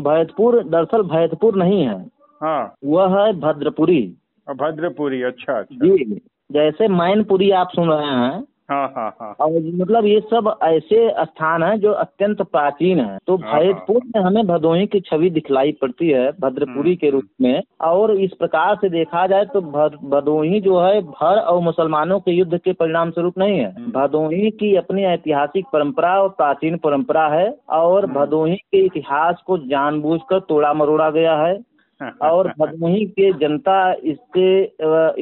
भैदपुर 0.00 0.62
दरअसल 0.64 1.02
भैतपुर 1.02 1.56
नहीं 1.56 1.82
है। 1.82 1.98
हाँ। 2.40 2.74
वह 2.84 3.18
है 3.18 3.32
भद्रपुरी। 3.40 4.02
भद्रपुरी 4.46 5.22
अच्छा 5.22 5.58
अच्छा। 5.58 5.86
जी 5.86 6.20
जैसे 6.50 6.88
मैनपुरी 6.88 7.50
आप 7.50 7.68
सुन 7.74 7.88
रहे 7.90 8.06
हैं 8.06 8.42
हाँ 8.70 8.86
हाँ 8.96 9.08
हाँ। 9.20 9.30
और 9.40 9.50
मतलब 9.74 10.04
ये 10.06 10.20
सब 10.20 10.46
ऐसे 10.62 11.08
स्थान 11.24 11.62
हैं 11.62 11.76
जो 11.80 11.90
अत्यंत 11.92 12.40
प्राचीन 12.42 13.00
हैं। 13.00 13.18
तो 13.26 13.36
हाँ, 13.36 13.60
भैदपुर 13.60 14.00
में 14.06 14.22
हमें 14.22 14.46
भदोही 14.46 14.86
की 14.86 15.00
छवि 15.00 15.30
दिखलाई 15.30 15.72
पड़ती 15.72 16.08
है 16.08 16.30
भद्रपुरी 16.40 16.94
के 16.96 17.10
रूप 17.10 17.24
में। 17.40 17.62
और 17.80 18.14
इस 18.16 18.32
प्रकार 18.38 18.74
से 18.76 18.88
देखा 18.88 19.26
जाए 19.26 19.44
तो 19.44 19.60
भदोही 19.60 20.60
जो 20.60 20.80
है 20.80 21.00
भर 21.02 21.40
और 21.40 21.60
मुसलमानों 21.60 22.18
के 22.20 22.32
युद्ध 22.32 22.58
के 22.58 22.72
परिणाम 22.72 23.10
स्वरूप 23.10 23.38
नहीं 23.38 23.58
है। 23.58 23.74
हम्म। 23.74 23.92
भदोही 23.92 24.50
की 24.50 24.74
अपनी 24.76 25.04
ऐतिहासिक 25.04 25.66
परंपरा 25.72 26.14
और 26.22 26.28
प्राचीन 26.28 26.76
परंपरा 26.76 27.28
है 27.28 27.48
और 27.68 28.04
हम्म। 28.04 28.14
भदोही 28.14 28.56
के 28.56 28.84
इतिहास 28.86 29.42
को 29.46 29.58
जानबूझकर 29.58 30.40
तोड़ा 30.40 30.72
मरोड़ा 30.72 31.10
गया 31.10 31.36
है। 31.36 31.58
और 32.22 32.48
भदोही 32.60 33.04
के 33.06 33.32
जनता 33.32 33.92
इससे 33.92 34.62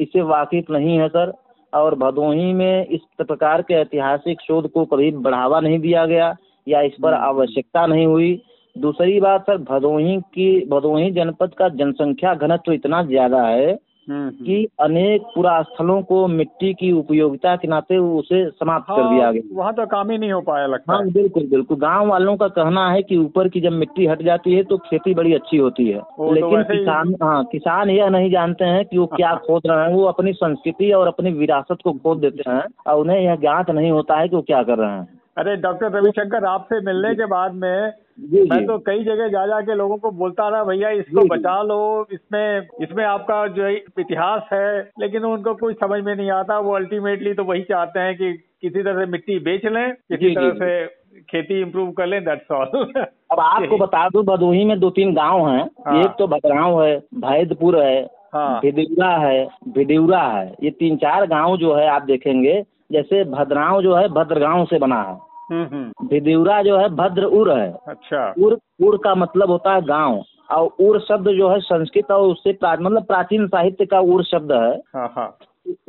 इससे 0.03 0.21
वाकिफ 0.21 0.71
नहीं 0.71 0.97
है 0.97 1.07
सर। 1.07 1.33
और 1.73 1.95
भदोही 1.95 2.53
में 2.53 2.87
इस 2.87 3.01
प्रकार 3.17 3.61
के 3.61 3.73
ऐतिहासिक 3.73 4.41
शोध 4.41 4.71
को 4.71 4.85
कभी 4.85 5.11
बढ़ावा 5.19 5.59
नहीं 5.59 5.79
दिया 5.79 6.05
गया 6.05 6.35
या 6.67 6.81
इस 6.81 6.93
पर 7.03 7.13
हम्म। 7.13 7.25
आवश्यकता 7.25 7.85
नहीं 7.85 8.05
हुई 8.05 8.41
दूसरी 8.75 9.19
बात 9.19 9.41
सर 9.41 9.57
भदोही 9.63 10.17
की 10.33 10.49
भदोही 10.65 11.09
जनपद 11.11 11.53
का 11.57 11.69
जनसंख्या 11.75 12.33
घनत्व 12.35 12.71
इतना 12.71 13.03
ज़्यादा 13.03 13.43
है 13.43 13.73
कि 14.09 14.67
अनेक 14.81 15.21
पुरास्थलों 15.35 16.01
को 16.01 16.27
मिट्टी 16.27 16.73
की 16.73 16.91
उपयोगिता 16.91 17.55
के 17.55 17.67
नाते 17.67 17.97
उसे 17.97 18.49
समाप्त 18.49 18.85
हाँ, 18.89 18.97
कर 18.97 19.09
दिया 19.09 19.23
हाँ, 19.25 19.33
गया। 19.33 19.41
वहाँ 19.51 19.73
तो 19.73 19.85
काम 19.85 20.11
ही 20.11 20.17
नहीं 20.17 20.31
हो 20.31 20.41
पाया 20.41 20.65
लगता 20.67 20.93
हाँ 20.93 21.01
है। 21.03 21.11
बिल्कुल 21.11 21.47
बिल्कुल। 21.47 21.77
गाँव 21.77 22.07
वालों 22.07 22.37
का 22.37 22.47
कहना 22.47 22.89
है 22.91 23.01
कि 23.03 23.17
ऊपर 23.17 23.49
की 23.49 23.61
जब 23.61 23.71
मिट्टी 23.71 24.05
हट 24.05 24.21
जाती 24.21 24.53
है 24.53 24.63
तो 24.63 24.77
खेती 24.77 25.13
बड़ी 25.13 25.33
अच्छी 25.33 25.57
होती 25.57 25.87
है। 25.89 25.99
तो 25.99 26.31
लेकिन 26.33 26.63
किसान 26.63 27.15
हाँ 27.23 27.43
किसान 27.45 27.89
यह 27.89 28.09
नहीं 28.09 28.31
जानते 28.31 28.65
हैं 28.65 28.85
कि 28.85 28.97
वो 28.97 29.05
क्या 29.05 29.35
खोद 29.35 29.61
रहे 29.65 29.87
हैं। 29.87 29.93
वो 29.93 30.03
अपनी 30.03 30.33
संस्कृति 30.33 30.91
और 30.91 31.07
अपनी 31.07 31.31
विरासत 31.31 31.77
को 31.83 31.91
खोद 31.93 32.17
देते 32.17 32.51
हैं 32.51 32.63
और 32.87 32.99
उन्हें 32.99 33.19
यह 33.21 33.35
ज्ञात 33.35 33.69
नहीं 33.69 33.91
होता 33.91 34.19
है 34.19 34.27
कि 34.27 34.35
वो 34.35 34.41
क्या 34.41 34.63
कर 34.63 34.77
रहे 34.77 34.91
हैं। 34.91 35.22
अरे 35.37 35.55
डॉक्टर 35.55 35.91
रविशंकर 35.91 36.45
आपसे 36.45 36.79
मिलने 36.85 37.13
के 37.15 37.25
बाद 37.25 37.53
में 37.53 37.91
जी 38.21 38.41
मैं 38.49 38.57
जी 38.59 38.65
तो 38.65 38.77
कई 38.79 39.03
जगह 39.03 39.27
जा 39.27 39.45
जा 39.47 39.59
के 39.61 39.75
लोगों 39.75 39.95
को 39.97 40.09
बोलता 40.11 40.47
रहा 40.49 40.63
भैया 40.63 40.89
इसको 40.97 41.21
जी। 41.21 41.27
बचा 41.29 41.61
लो 41.63 41.77
इसमें 42.11 42.67
इसमें 42.81 43.03
आपका 43.03 43.45
जो 43.55 43.67
इतिहास 43.99 44.41
है। 44.53 44.67
लेकिन 44.99 45.23
उनको 45.25 45.53
कुछ 45.53 45.75
समझ 45.75 46.03
में 46.03 46.15
नहीं 46.15 46.29
आता। 46.31 46.57
वो 46.59 46.75
अल्टीमेटली 46.75 47.33
तो 47.33 47.43
वही 47.43 47.61
चाहते 47.61 47.99
हैं 47.99 48.15
कि 48.17 48.31
किसी 48.33 48.83
तरह 48.83 48.99
से 48.99 49.11
मिट्टी 49.11 49.37
बेच 49.39 49.65
लें 49.65 49.93
किसी 49.93 50.33
तरह। 50.35 50.51
से 50.59 51.21
खेती 51.21 51.59
इम्प्रूव 51.61 51.91
कर 51.91 52.07
लें 52.07 52.23
दैट्स 52.25 52.51
ऑल 52.51 52.91
अब 53.31 53.39
आपको 53.39 53.77
बता 53.85 54.07
दूँ 54.09 54.23
भदोही 54.25 54.63
में 54.65 54.79
दो 54.79 54.89
तीन 54.89 55.13
गाँव 55.13 55.47
हैं। 55.49 55.63
हाँ। 55.87 55.99
एक 56.01 56.15
तो 56.19 56.27
भद्राव 56.27 56.83
है 56.83 56.97
भैदपुर 57.25 57.79
है 57.83 58.01
हाँ। 58.33 58.59
भिदिउरा 58.61 59.09
है 59.17 59.45
भिडिउरा 59.69 60.21
है। 60.29 60.45
ये 60.63 60.69
तीन 60.69 60.97
चार 60.97 61.25
गाँव 61.27 61.57
जो 61.57 61.73
है 61.75 61.87
आप 61.87 62.01
देखेंगे 62.03 62.61
जैसे 62.93 63.23
भद्राव 63.23 63.81
जो 63.81 63.95
है 63.95 64.07
भद्रगांव 64.07 64.65
से 64.65 64.79
बना 64.79 65.01
है। 65.01 65.19
हम्म 65.51 65.63
हम्म। 65.63 66.63
जो 66.63 66.77
है 66.77 66.89
भद्र 66.89 67.23
उर 67.23 67.51
है। 67.51 67.77
अच्छा। 67.87 68.33
उर 68.43 68.59
उर 68.83 68.97
का 68.97 69.15
मतलब 69.15 69.49
होता 69.49 69.73
है 69.73 69.81
गाँव। 69.81 70.23
और 70.51 70.69
उर 70.79 70.99
शब्द 70.99 71.29
जो 71.29 71.49
है 71.49 71.59
संस्कृत 71.59 72.11
और 72.11 72.21
उससे 72.21 72.53
प्रा, 72.53 72.77
मतलब 72.81 73.05
प्राचीन 73.05 73.47
साहित्य 73.47 73.85
का 73.85 73.99
उर 73.99 74.23
शब्द 74.23 74.51
है। 74.51 74.77
हाँ 74.95 75.13
हाँ। 75.15 75.37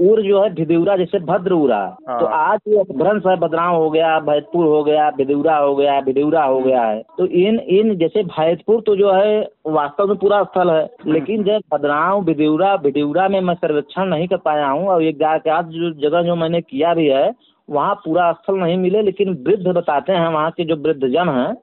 उर 0.01 0.23
जो 0.23 0.43
है 0.43 0.51
भिदिउरा 0.55 0.97
जैसे 0.97 1.19
भद्र 1.19 1.53
उरा 1.53 1.79
हाँ। 2.09 2.21
तो 2.21 2.27
आज 2.27 2.61
ये 2.69 2.79
अपभ्रंश 2.81 3.23
है 3.27 3.37
बदनाव 3.37 3.77
हो 3.77 3.91
गया 3.91 4.19
भैदपुर 4.21 4.67
हो 4.67 4.83
गया 4.85 5.11
भिदिउरा 5.11 5.57
हो 5.57 5.75
गया 5.77 6.01
भिडिउरा 6.01 6.45
हो 6.45 6.61
गया 6.61 6.83
है। 6.83 7.03
तो 7.19 7.27
इन 7.27 7.59
इन 7.59 7.97
जैसे 7.99 8.23
भैदपुर 8.23 8.81
तो 8.81 8.97
जो 8.97 9.13
है 9.13 9.41
वास्तव 9.67 10.07
में 10.07 10.17
पूरा 10.17 10.43
स्थल 10.43 10.71
है। 10.71 10.85
लेकिन 11.07 11.45
जब 11.45 11.61
बदनाव 11.73 12.25
भिदिउरा 12.25 12.77
भिडिउरा 12.77 13.29
में 13.29 13.41
मैं 13.41 13.55
सर्वेक्षण 13.55 14.05
नहीं 14.05 14.29
कर 14.29 14.37
पाया 14.37 14.69
हूँ 14.69 14.89
और 14.89 15.03
एक 15.03 15.23
आज 15.23 15.65
जो 15.67 15.91
जगह 16.09 16.23
जो 16.23 16.37
मैंने 16.37 16.61
किया 16.61 16.95
भी 16.95 17.07
है 17.09 17.35
वहाँ 17.71 17.95
पूरा 17.95 18.33
स्थल 18.33 18.55
नहीं 18.55 18.77
मिले 18.79 19.03
लेकिन 19.03 19.45
वृद्ध 19.47 19.67
बताते 19.67 20.13
हैं 20.13 20.29
वहाँ 20.29 20.51
के 20.51 20.65
जो 20.65 20.77
वृद्ध 20.77 21.01
जन 21.01 21.29
हैं 21.29 21.47
हम्म 21.47 21.55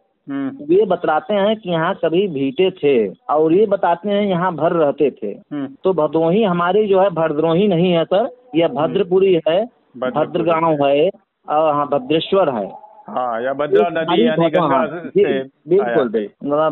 ये 0.72 0.86
बतलाते 0.86 1.34
हैं 1.34 1.56
कि 1.56 1.70
यहाँ 1.70 1.96
कभी 1.96 2.28
भीटे 2.28 2.72
थे 2.72 3.08
और 3.30 3.54
ये 3.54 3.66
बताते 3.66 4.10
हैं 4.10 4.22
यहाँ 4.24 4.56
भर 4.56 4.72
रहते 4.72 5.12
थे। 5.12 5.28
हम्म। 5.28 5.68
तो 5.84 5.94
भदोही 5.94 6.44
हमारी 6.44 6.88
जो 6.88 7.02
है 7.02 7.10
भद्रोही 7.10 7.68
नहीं 7.68 7.92
है 7.92 8.06
सर। 8.06 8.30
यह 8.56 8.68
भद्रपुरी 8.68 9.40
है। 9.48 9.66
भद्र 9.98 10.44
गाँव 10.44 10.86
है 10.86 11.10
और 11.50 11.74
हाँ 11.74 11.88
भद्रेश्वर 11.88 12.50
है। 12.50 12.81
हाँ 13.08 13.42
या 13.42 13.54
भद्रा 13.54 13.88
नदी 13.90 14.26
यानी 14.26 14.50
गंगा 14.50 14.86
से 15.08 15.44
बिल्कुल 15.70 16.10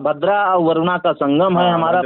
भद्रा 0.03 0.37
और 0.45 0.61
वरुणा 0.63 0.97
का 0.97 1.11
संगम 1.11 1.57
है 1.57 1.63
हाँ, 1.63 1.73
हमारा 1.73 1.99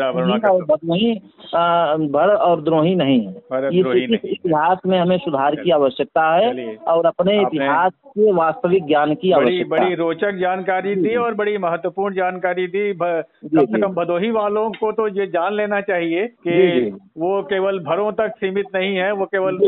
आ, 1.54 1.96
भर 1.96 2.34
और 2.36 2.62
द्रोही 2.62 2.94
नहीं 2.96 3.20
है। 3.20 3.34
इस 3.70 4.20
इतिहास 4.26 4.78
में 4.86 4.98
हमें 5.00 5.18
सुधार 5.18 5.56
की 5.56 5.72
आवश्यकता 5.72 6.24
है 6.36 6.76
और 6.88 7.06
अपने 7.06 7.42
इतिहास 7.42 7.92
के 8.08 8.32
वास्तविक 8.32 8.86
ज्ञान 8.88 9.14
की 9.16 9.32
आवश्यकता 9.32 9.76
बड़ी 9.76 9.96
रोचक 9.96 10.40
जानकारी 10.40 10.96
दी 10.96 11.16
और 11.16 11.34
बड़ी 11.34 11.58
महत्वपूर्ण 11.58 12.16
जानकारी 12.16 12.68
दी। 12.68 12.94
कम 12.94 13.66
से 13.66 13.82
कम 13.82 13.94
भदोही 13.94 14.32
वालों 14.32 14.70
को 14.72 14.92
तो 14.92 15.08
ये 15.08 15.28
जान 15.28 15.54
लेना 15.54 15.82
चाहिए 15.82 16.28
कि 16.48 16.90
वो 17.18 17.42
केवल 17.44 17.80
भरों 17.80 18.12
तक 18.12 18.34
सीमित 18.38 18.66
नहीं 18.76 18.96
है 18.96 19.12
वो 19.12 19.26
केवल 19.26 19.60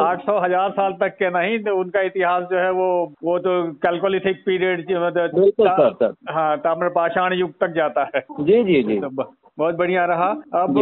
आठ 0.00 0.24
सौ 0.26 0.38
हज़ार 0.38 0.70
साल 0.70 0.92
तक 0.92 1.16
के 1.18 1.30
नहीं 1.30 1.58
तो 1.58 1.76
उनका 1.76 2.00
इतिहास 2.02 2.44
जो 2.50 2.58
है 2.58 2.70
वो 2.72 2.88
वो 3.24 3.38
तो 3.38 3.52
कैलकोलिथिक 3.96 4.42
पीरियड 4.46 4.86
बिल्कुल 4.86 5.68
सर 5.68 5.92
सर। 5.92 6.14
हाँ 6.30 6.56
ताम्रपाषाण 6.58 7.32
युग 7.32 7.52
तक 7.60 7.72
जाता 7.74 8.08
है। 8.14 8.20
जी 8.40 8.62
जी 8.64 8.82
जी। 8.82 8.98
तो 9.00 9.08
बहुत 9.58 9.74
बढ़िया 9.74 10.04
रहा। 10.04 10.28
अब 10.54 10.78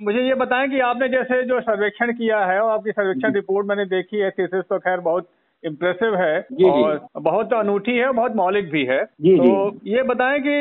मुझे 0.00 0.22
ये 0.22 0.34
बताएँ 0.34 0.68
कि 0.68 0.80
आपने 0.80 1.08
जैसे 1.08 1.42
जो 1.42 1.60
सर्वेक्षण 1.60 2.12
किया 2.12 2.44
है 2.44 2.60
और 2.60 2.70
आपकी 2.70 2.92
सर्वेक्षण 2.92 3.34
रिपोर्ट 3.34 3.66
मैंने 3.66 3.84
देखी 3.86 4.16
है 4.16 4.30
थीसिस 4.30 4.64
तो 4.64 4.78
खैर 4.78 5.00
बहुत 5.00 5.28
इम्प्रेसिव 5.64 6.14
है। 6.16 6.36
और 6.64 7.00
बहुत 7.20 7.52
अनूठी 7.52 7.96
है 7.96 8.12
बहुत 8.12 8.36
मौलिक 8.36 8.70
भी 8.70 8.84
है। 8.84 9.04
तो 9.04 9.54
ये 9.86 10.02
बताएँ 10.02 10.40
कि 10.40 10.58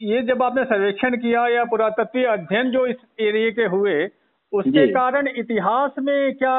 ये 0.00 0.22
जब 0.22 0.42
आपने 0.42 0.64
सर्वेक्षण 0.64 1.16
किया 1.16 1.46
या 1.48 1.64
पुरातत्वीय 1.64 2.24
अध्ययन 2.28 2.70
जो 2.70 2.86
इस 2.86 2.96
एरिए 3.20 3.50
के 3.50 3.66
हुए 3.66 4.04
उसके 4.52 4.86
कारण 4.86 5.28
इतिहास 5.36 5.90
में 5.98 6.32
क्या 6.34 6.56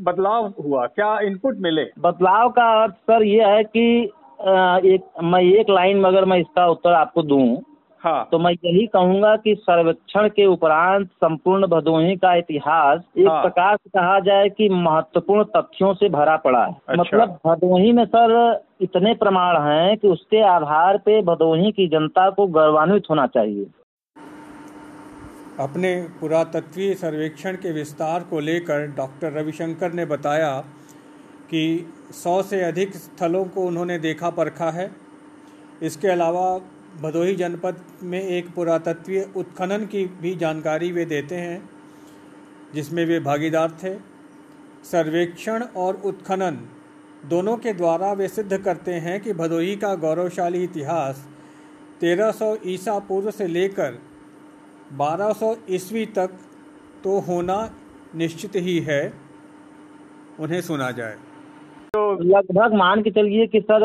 बदलाव 0.00 0.46
हुआ? 0.64 0.86
क्या 0.86 1.18
इनपुट 1.20 1.56
मिले? 1.58 1.84
बदलाव 1.98 2.48
का 2.50 2.64
अर्थ 2.82 2.94
सर 3.10 3.22
ये 3.22 3.44
है 3.44 3.62
कि 3.64 4.10
एक 4.40 5.22
मैं 5.24 5.42
एक 5.42 5.70
लाइन 5.70 5.96
में 5.96 6.08
अगर 6.08 6.24
मैं 6.24 6.38
इसका 6.38 6.66
उत्तर 6.66 6.92
आपको 6.92 7.22
दूँ 7.22 7.62
हाँ 8.02 8.28
तो 8.32 8.38
मैं 8.38 8.52
यही 8.54 8.86
कहूँगा 8.86 9.34
कि 9.36 9.54
सर्वेक्षण 9.60 10.28
के 10.28 10.44
उपरांत 10.46 11.08
संपूर्ण 11.14 11.66
भदोही 11.66 12.14
का 12.16 12.34
इतिहास 12.34 13.00
एक 13.18 13.26
हाँ। 13.28 13.42
प्रकार 13.42 13.76
से 13.76 13.90
कहा 13.90 14.18
जाए 14.20 14.48
कि 14.48 14.68
महत्वपूर्ण 14.68 15.44
तथ्यों 15.56 15.92
से 15.94 16.08
भरा 16.08 16.36
पड़ा 16.36 16.64
है 16.64 16.72
अच्छा। 16.72 17.00
मतलब 17.02 17.38
भदोही 17.46 17.92
में 17.92 18.04
सर 18.06 18.32
इतने 18.82 19.14
प्रमाण 19.14 19.60
हैं 19.62 19.96
कि 19.96 20.08
उसके 20.08 20.40
आधार 20.46 20.98
पे 20.98 21.20
भदोही 21.22 21.72
की 21.72 21.88
जनता 21.88 22.28
को 22.30 22.46
गौरवान्वित 22.48 23.10
होना 23.10 23.26
चाहिए 23.26 23.66
अपने 25.60 25.94
पुरातत्वीय 26.20 26.94
सर्वेक्षण 26.94 27.56
के 27.56 27.72
विस्तार 27.72 28.22
को 28.22 28.40
लेकर 28.40 28.86
डॉक्टर 28.96 29.32
रविशंकर 29.32 29.92
ने 29.92 30.04
बताया 30.06 30.58
कि 31.44 31.62
सौ 32.12 32.42
से 32.42 32.60
अधिक 32.60 32.96
स्थलों 32.96 33.44
को 33.44 33.64
उन्होंने 33.66 33.98
देखा 33.98 34.30
परखा 34.30 34.70
है। 34.70 34.90
इसके 35.82 36.08
अलावा 36.08 36.58
भदोही 37.02 37.34
जनपद 37.34 37.80
में 38.02 38.20
एक 38.22 38.50
पुरातत्वीय 38.54 39.28
उत्खनन 39.36 39.86
की 39.86 40.04
भी 40.04 40.34
जानकारी 40.36 40.92
वे 40.92 41.04
देते 41.04 41.34
हैं, 41.34 41.70
जिसमें 42.74 43.04
वे 43.06 43.20
भागीदार 43.20 43.70
थे। 43.82 43.94
सर्वेक्षण 44.84 45.62
और 45.76 46.00
उत्खनन 46.04 46.58
दोनों 47.28 47.56
के 47.56 47.72
द्वारा 47.72 48.12
वे 48.12 48.28
सिद्ध 48.28 48.58
करते 48.58 48.92
हैं 48.94 49.20
कि 49.20 49.32
भदोही 49.32 49.76
का 49.76 49.94
गौरवशाली 49.94 50.62
इतिहास 50.64 51.26
1300 52.00 52.56
ईसा 52.66 52.98
पूर्व 52.98 53.30
से 53.30 53.46
लेकर 53.46 53.98
1200 54.98 55.56
ईस्वी 55.70 56.06
तक 56.06 56.38
तो 57.04 57.18
होना 57.18 57.58
निश्चित 58.14 58.56
ही 58.56 58.78
है। 58.80 59.02
उन्हें 60.40 60.60
सुना 60.60 60.90
जाए। 60.90 61.16
लगभग 61.96 62.74
मान 62.74 63.02
के 63.02 63.10
चलिए 63.10 63.46
कि 63.46 63.60
सर 63.60 63.80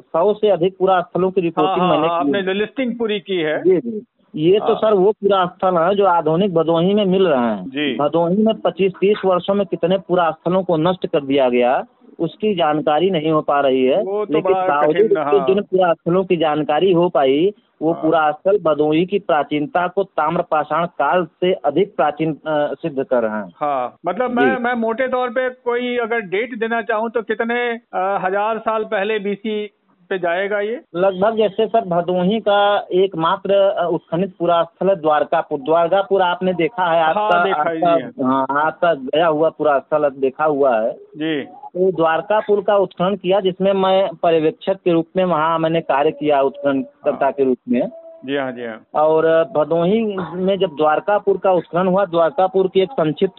सौ 0.00 0.34
से 0.34 0.50
अधिक 0.50 0.76
पूरा 0.78 1.00
स्थलों 1.00 1.30
की 1.30 1.40
हाँ 1.40 1.44
रिपोर्टिंग 1.44 1.80
हाँ 1.80 1.90
मैंने 1.90 2.08
हाँ, 2.08 2.18
आपने 2.18 2.54
लिस्टिंग 2.54 2.98
पूरी 2.98 3.20
की 3.20 3.36
है। 3.36 3.62
जी 3.62 3.80
जी। 3.80 4.02
ये 4.34 4.58
तो 4.58 4.64
हाँ। 4.64 4.74
सर 4.74 4.94
वो 4.94 5.12
पूरा 5.12 5.46
स्थल 5.46 5.76
है 5.76 5.94
जो 5.94 6.04
आधुनिक 6.04 6.54
भदोही 6.54 6.94
में 6.94 7.04
मिल 7.04 7.26
रहे 7.28 7.40
हैं। 7.40 7.96
भदोही 7.96 8.42
में 8.42 8.54
25-30 8.54 9.24
वर्षों 9.24 9.54
में 9.54 9.66
कितने 9.66 9.98
पूरा 9.98 10.30
स्थलों 10.30 10.62
को 10.62 10.76
नष्ट 10.76 11.06
कर 11.06 11.24
दिया 11.24 11.48
गया। 11.48 11.84
उसकी 12.18 12.54
जानकारी 12.54 13.10
नहीं 13.10 13.30
हो 13.30 13.40
पा 13.42 13.60
रही 13.60 13.84
है 13.84 14.02
तो 14.04 14.22
लेकिन 14.24 14.52
बावजूद 14.52 15.16
हाँ। 15.18 15.46
जिन 15.46 15.60
पूरा 15.62 15.92
स्थलों 15.92 16.24
की 16.24 16.36
जानकारी 16.36 16.92
हो 16.92 17.08
पाई 17.08 17.52
वो 17.82 17.92
हाँ। 17.92 18.02
पूरा 18.02 18.30
स्थल 18.32 18.58
भदोही 18.62 19.04
की 19.06 19.18
प्राचीनता 19.18 19.86
को 19.88 20.04
ताम्र 20.04 20.42
पाषाण 20.42 20.86
काल 20.98 21.24
से 21.40 21.52
अधिक 21.64 21.94
प्राचीन 21.96 22.36
सिद्ध 22.46 23.04
कर 23.04 23.22
रहे 23.22 23.32
हैं 23.32 23.52
हाँ 23.60 23.96
मतलब 24.06 24.30
मैं 24.30 24.56
मैं 24.58 24.74
मोटे 24.76 25.08
तौर 25.08 25.30
पे 25.30 25.48
कोई 25.64 25.96
अगर 25.98 26.20
डेट 26.28 26.58
देना 26.58 26.80
चाहूँ 26.82 27.10
तो 27.10 27.22
कितने 27.22 27.58
आ, 27.94 28.18
हज़ार 28.18 28.58
साल 28.58 28.84
पहले 28.86 29.18
बीसी 29.18 29.64
पे 30.08 30.18
जाएगा 30.18 30.60
ये? 30.60 30.80
लगभग 30.96 31.36
जैसे 31.36 31.66
सर 31.66 31.84
भदोही 31.88 32.38
का 32.40 32.58
एकमात्र 32.94 33.58
उत्खनित 33.86 34.34
पूरा 34.38 34.62
स्थल 34.64 34.88
है 34.88 34.96
द्वारकापुर। 34.96 35.58
द्वारकापुर 35.60 36.22
आपने 36.22 36.52
देखा 36.54 36.90
है 36.92 37.02
आपका 37.02 37.20
हाँ, 37.20 37.30
आपका 37.30 37.44
देखा 37.44 37.70
ही 37.70 37.80
है। 37.80 38.06
आपका 38.06 38.26
हाँ 38.26 38.62
आपका 38.62 38.94
गया 38.94 39.26
हुआ 39.26 39.48
पूरा 39.48 39.78
स्थल 39.78 40.08
देखा 40.18 40.44
हुआ 40.44 40.76
है। 40.76 40.92
जी। 40.92 41.42
तो 41.44 41.90
द्वारकापुर 41.92 42.62
का 42.62 42.76
उत्खनन 42.76 43.16
किया 43.16 43.40
जिसमें 43.40 43.72
मैं 43.72 44.08
पर्यवेक्षक 44.22 44.78
के 44.84 44.92
रूप 44.92 45.06
में 45.16 45.24
वहाँ 45.24 45.58
मैंने 45.58 45.80
कार्य 45.82 46.10
किया 46.10 46.40
उत्खननकर्ता 46.42 47.30
के 47.30 47.44
रूप 47.44 47.58
में। 47.68 47.80
जी 48.26 48.36
हाँ 48.36 48.52
जी 48.52 48.64
हाँ। 48.64 49.02
और 49.02 49.26
भदोही 49.56 50.00
में 50.36 50.58
जब 50.58 50.76
द्वारकापुर 50.76 51.38
का 51.38 51.52
उत्खनन 51.52 51.86
हुआ 51.86 52.04
द्वारकापुर 52.04 52.68
की 52.68 52.80
एक 52.80 52.92
संक्षिप्त 52.92 53.36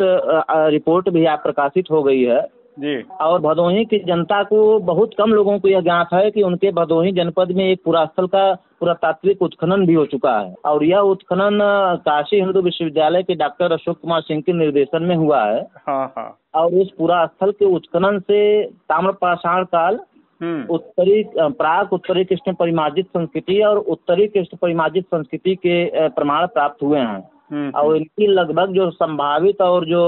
रिपोर्ट 0.71 1.09
भी 1.09 1.25
आप 1.25 1.43
प्रकाशित 1.43 1.85
हो 1.91 2.03
गई 2.03 2.23
है। 2.23 2.39
जी। 2.77 3.01
और 3.21 3.39
भदोही 3.41 3.83
की 3.85 3.99
जनता 3.99 4.41
को 4.43 4.57
बहुत 4.79 5.13
कम 5.17 5.31
लोगों 5.31 5.57
को 5.59 5.67
यह 5.67 5.81
ज्ञात 5.81 6.13
है 6.13 6.29
कि 6.31 6.41
उनके 6.41 6.71
भदोही 6.71 7.11
जनपद 7.11 7.51
में 7.51 7.63
एक 7.65 7.81
पुरास्थल 7.85 8.27
का 8.27 8.53
पुरातात्विक 8.79 9.41
उत्खनन 9.41 9.85
भी 9.85 9.93
हो 9.93 10.05
चुका 10.05 10.37
है। 10.39 10.53
और 10.65 10.83
यह 10.83 10.99
उत्खनन 11.11 11.59
काशी 12.05 12.35
हिंदू 12.35 12.61
विश्वविद्यालय 12.61 13.23
के 13.23 13.35
डॉक्टर 13.35 13.71
अशोक 13.71 13.99
कुमार 13.99 14.21
सिंह 14.21 14.41
के 14.41 14.53
निर्देशन 14.53 15.03
में 15.03 15.15
हुआ 15.15 15.43
है। 15.45 15.61
हाँ 15.87 16.13
हाँ। 16.17 16.29
और 16.55 16.73
उस 16.73 16.91
पूरा 16.97 17.25
स्थल 17.25 17.51
के 17.51 17.65
उत्खनन 17.65 18.19
से 18.19 18.41
ताम्रपाषाण 18.65 19.63
काल 19.65 19.99
हम्म। 20.41 20.65
उत्तरी 20.69 21.23
प्राग 21.37 21.93
उत्तरी 21.93 22.23
कृष्ण 22.25 22.53
परिमार्जित 22.53 23.07
संस्कृति 23.07 23.59
और 23.61 23.77
उत्तरी 23.77 24.27
कृष्ण 24.27 24.57
परिमार्जित 24.57 25.05
संस्कृति 25.05 25.55
के 25.55 26.07
प्रमाण 26.09 26.45
प्राप्त 26.47 26.83
हुए 26.83 26.99
हैं। 26.99 27.19
और 27.51 27.95
इनकी 27.97 28.27
लगभग 28.27 28.73
जो 28.73 28.89
संभावित 28.91 29.61
और 29.61 29.85
जो 29.85 30.01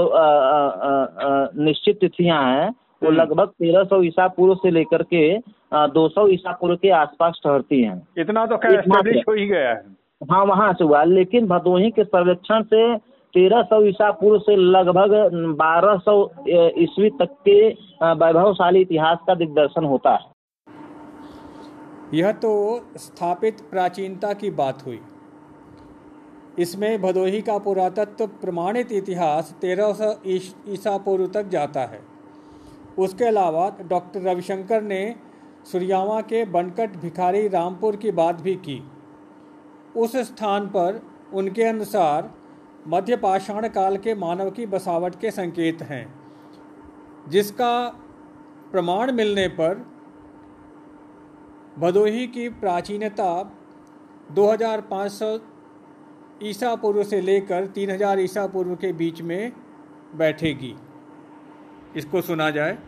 निश्चित 1.60 1.98
तिथियाँ 2.00 2.42
हैं 2.44 2.68
वो 3.02 3.10
लगभग 3.10 3.48
तेरह 3.48 3.84
सौ 3.84 4.02
ईसा 4.02 4.26
पूर्व 4.28 4.54
से 4.54 4.70
लेकर 4.70 5.02
के 5.14 5.22
दो 5.90 6.08
सौ 6.08 6.26
ईसा 6.28 6.52
पूर्व 6.52 6.76
के 6.76 6.90
आसपास 6.94 7.40
ठहरती 7.44 7.82
हैं। 7.82 7.96
इतना 8.18 8.44
तो 8.46 8.56
खैर 8.56 8.78
एस्टेब्लिश 8.78 9.22
हो। 9.28 9.34
ही 9.34 9.46
गया 9.46 9.68
है। 9.68 9.82
हाँ 10.22 10.44
वहाँ 10.46 10.72
से 10.72 10.84
हुआ 10.84 11.02
लेकिन 11.04 11.46
भदोही 11.46 11.90
के 11.90 12.04
सर्वेक्षण 12.04 12.62
से 12.64 12.96
तेरह 13.34 13.62
सौ 13.62 13.82
ईसा 13.84 14.10
पूर्व 14.10 14.38
से 14.38 14.56
लगभग 14.56 15.14
बारह 15.58 15.96
सौ 15.98 16.14
ईस्वी 16.48 17.10
तक 17.20 17.36
के 17.48 17.60
वैभवशाली 18.16 18.80
इतिहास 18.80 19.18
का 19.26 19.34
दिग्दर्शन 19.34 19.84
होता 19.84 20.10
है। 20.10 20.28
यह 22.14 22.32
तो 22.42 22.50
स्थापित 22.96 23.60
प्राचीनता 23.70 24.32
की 24.32 24.50
बात 24.52 24.82
हुई। 24.86 24.98
इसमें 26.58 27.00
भदोही 27.02 27.40
का 27.42 27.56
पुरातत्व 27.58 28.26
प्रमाणित 28.40 28.92
इतिहास 28.92 29.54
तेरह 29.60 29.92
सौ 29.92 30.12
ईसा 30.26 30.96
पूर्व 30.98 31.26
तक 31.26 31.48
जाता 31.48 31.80
है। 31.80 32.00
उसके 32.98 33.24
अलावा 33.24 33.68
डॉक्टर 33.80 34.22
रविशंकर 34.22 34.82
ने 34.82 35.14
सुरयावा 35.72 36.20
के 36.20 36.44
बनकट 36.44 36.96
भिखारी 36.96 37.46
रामपुर 37.48 37.96
की 37.96 38.10
बात 38.10 38.40
भी 38.40 38.54
की। 38.54 38.82
उस 39.96 40.16
स्थान 40.16 40.66
पर 40.66 41.00
उनके 41.32 41.64
अनुसार 41.64 42.30
मध्य 42.88 43.16
पाषाण 43.16 43.68
काल 43.68 43.96
के 43.96 44.14
मानव 44.14 44.50
की 44.50 44.66
बसावट 44.66 45.14
के 45.20 45.30
संकेत 45.30 45.82
हैं, 45.82 46.04
जिसका 47.28 47.72
प्रमाण 48.72 49.12
मिलने 49.12 49.46
पर 49.48 49.84
भदोही 51.78 52.26
की 52.26 52.48
प्राचीनता 52.48 53.32
2500 54.30 55.36
ईसा 56.42 56.74
पूर्व 56.74 57.02
से 57.02 57.20
लेकर 57.20 57.66
3000 57.66 58.18
ईसा 58.18 58.46
पूर्व 58.46 58.74
के 58.74 58.92
बीच 58.92 59.22
में 59.22 59.52
बैठेगी। 60.14 60.74
इसको 61.96 62.20
सुना 62.20 62.50
जाए। 62.50 62.78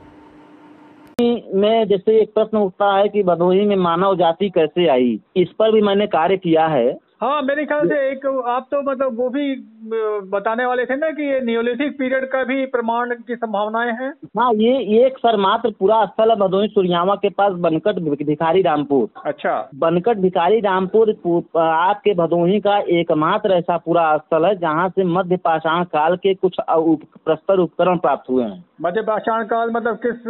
में 1.54 1.88
जैसे 1.88 2.23
एक 2.23 2.35
प्रश्न 2.35 2.59
उठता 2.59 2.97
है 2.97 3.09
कि 3.09 3.23
भदोही 3.23 3.66
में 3.66 3.76
मानव 3.76 4.16
जाति 4.16 4.50
कैसे 4.50 4.88
आई? 4.88 5.21
इस 5.37 5.49
पर 5.49 5.73
भी 5.73 5.82
मैंने 5.82 6.06
कार्य 6.06 6.37
किया 6.37 6.66
है। 6.66 6.99
हाँ 7.21 7.42
मेरे 7.42 7.64
ख्याल 7.66 7.88
से 7.88 8.11
एक 8.11 8.26
आप 8.26 8.68
तो 8.71 8.82
मतलब 8.82 9.18
वो 9.18 9.28
भी 9.28 9.54
बताने 9.82 10.64
वाले 10.66 10.84
थे 10.86 10.96
ना 10.96 11.08
कि 11.10 11.22
ये 11.24 11.40
नियोलिथिक 11.40 11.92
पीरियड 11.98 12.24
का 12.24 12.42
भी 12.44 12.64
प्रमाण 12.66 13.14
की 13.18 13.36
संभावनाएँ 13.36 13.92
हैं? 13.92 14.12
हाँ 14.38 14.52
ये 14.54 15.04
एक 15.06 15.18
सर 15.18 15.36
मात्र 15.36 15.70
पूरा 15.78 16.04
स्थल 16.06 16.30
है 16.30 16.36
भदोही 16.36 16.68
सुरयावा 16.68 17.14
के 17.14 17.28
पास 17.30 17.52
बनकट 17.60 17.98
भिखारी 18.24 18.62
रामपुर। 18.62 19.08
अच्छा। 19.26 19.56
बनकट 19.76 20.18
भिखारी 20.18 20.60
रामपुर 20.60 21.10
आपके 21.58 22.14
भदोही 22.14 22.60
का 22.60 22.78
एकमात्र 22.92 23.52
ऐसा 23.52 23.76
पूरा 23.76 24.16
स्थल 24.18 24.46
है 24.46 24.54
जहाँ 24.58 24.88
से 24.88 25.04
मध्य 25.08 25.36
पाषाण 25.44 25.84
काल 25.92 26.16
के 26.16 26.34
कुछ 26.34 26.56
प्रस्तर 26.70 27.58
उपकरण 27.58 27.98
प्राप्त 27.98 28.30
हुए 28.30 28.44
हैं। 28.44 28.64
मध्य 28.82 29.02
पाषाण 29.02 29.44
काल 29.44 29.70
मतलब 29.70 29.98
किस 30.06 30.26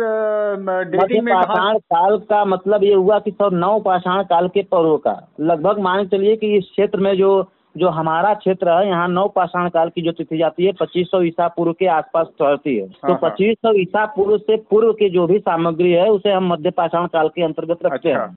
डेटिंग 0.91 1.25
में 1.25 1.35
पाषाण 1.35 1.79
काल 1.93 2.19
का 2.31 2.45
मतलब 2.47 2.85
ये 2.85 2.95
हुआ 2.95 3.19
कि 3.19 3.31
सौ 3.31 3.49
नौ 3.51 3.79
पाषाण 3.81 4.23
काल 4.25 4.49
के 4.49 4.63
पर्व 4.73 4.97
का। 4.99 5.21
लगभग 5.41 5.79
मान 5.81 6.07
चलिए 6.07 6.37
कि 6.37 6.57
इस 6.57 6.65
क्षेत्र 6.65 7.01
में 7.01 7.17
जो 7.17 7.43
जो 7.75 7.89
हमारा 7.91 8.33
क्षेत्र 8.35 8.71
है 8.71 8.89
यहाँ 8.89 9.09
नौ 9.09 9.27
पाषाण 9.31 9.69
काल 9.69 9.89
की 9.89 10.03
जो 10.03 10.13
तिथि 10.13 10.39
जाती 10.39 10.65
है 10.65 10.73
पच्चीस 10.81 11.07
सौ 11.07 11.23
ईसा 11.23 11.47
पूर्व 11.49 11.73
के 11.73 11.87
आसपास 11.89 12.27
ठहरती 12.39 12.77
है 12.77 12.87
तो 12.87 12.99
हाँ, 13.03 13.11
हाँ। 13.13 13.19
पच्चीस 13.23 13.57
सौ 13.57 13.73
ईसा 13.81 14.05
पूर्व 14.17 14.37
से 14.41 14.57
पूर्व 14.71 14.93
की 14.95 15.09
जो 15.11 15.27
भी 15.27 15.39
सामग्री 15.41 15.91
है 15.93 16.09
उसे 16.11 16.33
हम 16.33 16.53
मध्य 16.53 16.71
पाषाण 16.73 17.07
काल 17.09 17.29
के 17.29 17.45
अंतर्गत 17.45 17.79
रखते 17.85 18.11
अच्छा। 18.11 18.23
हैं 18.23 18.37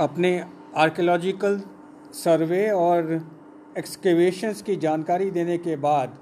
अपने 0.00 0.32
आर्कियोलॉजिकल 0.78 1.60
सर्वे 2.14 2.68
और 2.70 3.12
एक्सकेवेशंस 3.78 4.62
की 4.62 4.76
जानकारी 4.78 5.30
देने 5.30 5.56
के 5.58 5.76
बाद 5.78 6.18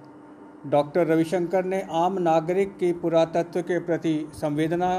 डॉक्टर 0.67 1.07
रविशंकर 1.07 1.65
ने 1.65 1.83
आम 1.97 2.19
नागरिक 2.21 2.77
की 2.77 2.93
पुरातत्व 3.01 3.61
के 3.63 3.79
प्रति 3.81 4.15
संवेदना 4.35 4.91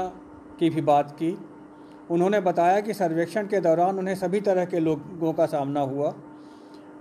की 0.58 0.70
भी 0.70 0.80
बात 0.82 1.10
की 1.12 1.36
उन्होंने 2.10 2.40
बताया 2.40 2.80
कि 2.80 2.94
सर्वेक्षण 2.94 3.46
के 3.46 3.60
दौरान 3.60 3.98
उन्हें 3.98 4.14
सभी 4.14 4.40
तरह 4.40 4.64
के 4.64 4.80
लोगों 4.80 5.32
का 5.32 5.46
सामना 5.46 5.80
हुआ। 5.80 6.12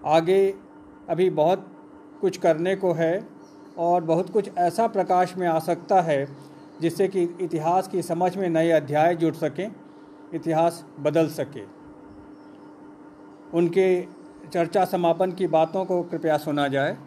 आगे 0.06 0.54
अभी 1.10 1.30
बहुत 1.30 1.66
कुछ 2.22 2.38
करने 2.38 2.76
को 2.76 2.92
है 2.94 3.14
और 3.78 4.04
बहुत 4.04 4.30
कुछ 4.30 4.50
ऐसा 4.58 4.88
प्रकाश 4.88 5.36
में 5.38 5.48
आ 5.48 5.60
सकता 5.60 6.02
है 6.02 6.26
जिससे 6.82 7.08
कि 7.08 7.24
इतिहास 7.42 7.88
की 7.88 8.02
समझ 8.02 8.36
में 8.38 8.50
नए 8.50 8.70
अध्याय 8.72 9.16
जुड़ 9.16 9.34
सकें, 9.34 9.72
इतिहास 10.34 10.84
बदल 11.00 11.28
सके। 11.28 11.64
उनके 13.58 14.02
चर्चा 14.54 14.86
समापन 14.86 15.32
की 15.32 15.48
बातों 15.48 15.86
को 15.86 16.02
कृपया 16.04 16.38
सुना 16.38 16.68
जाए। 16.68 16.98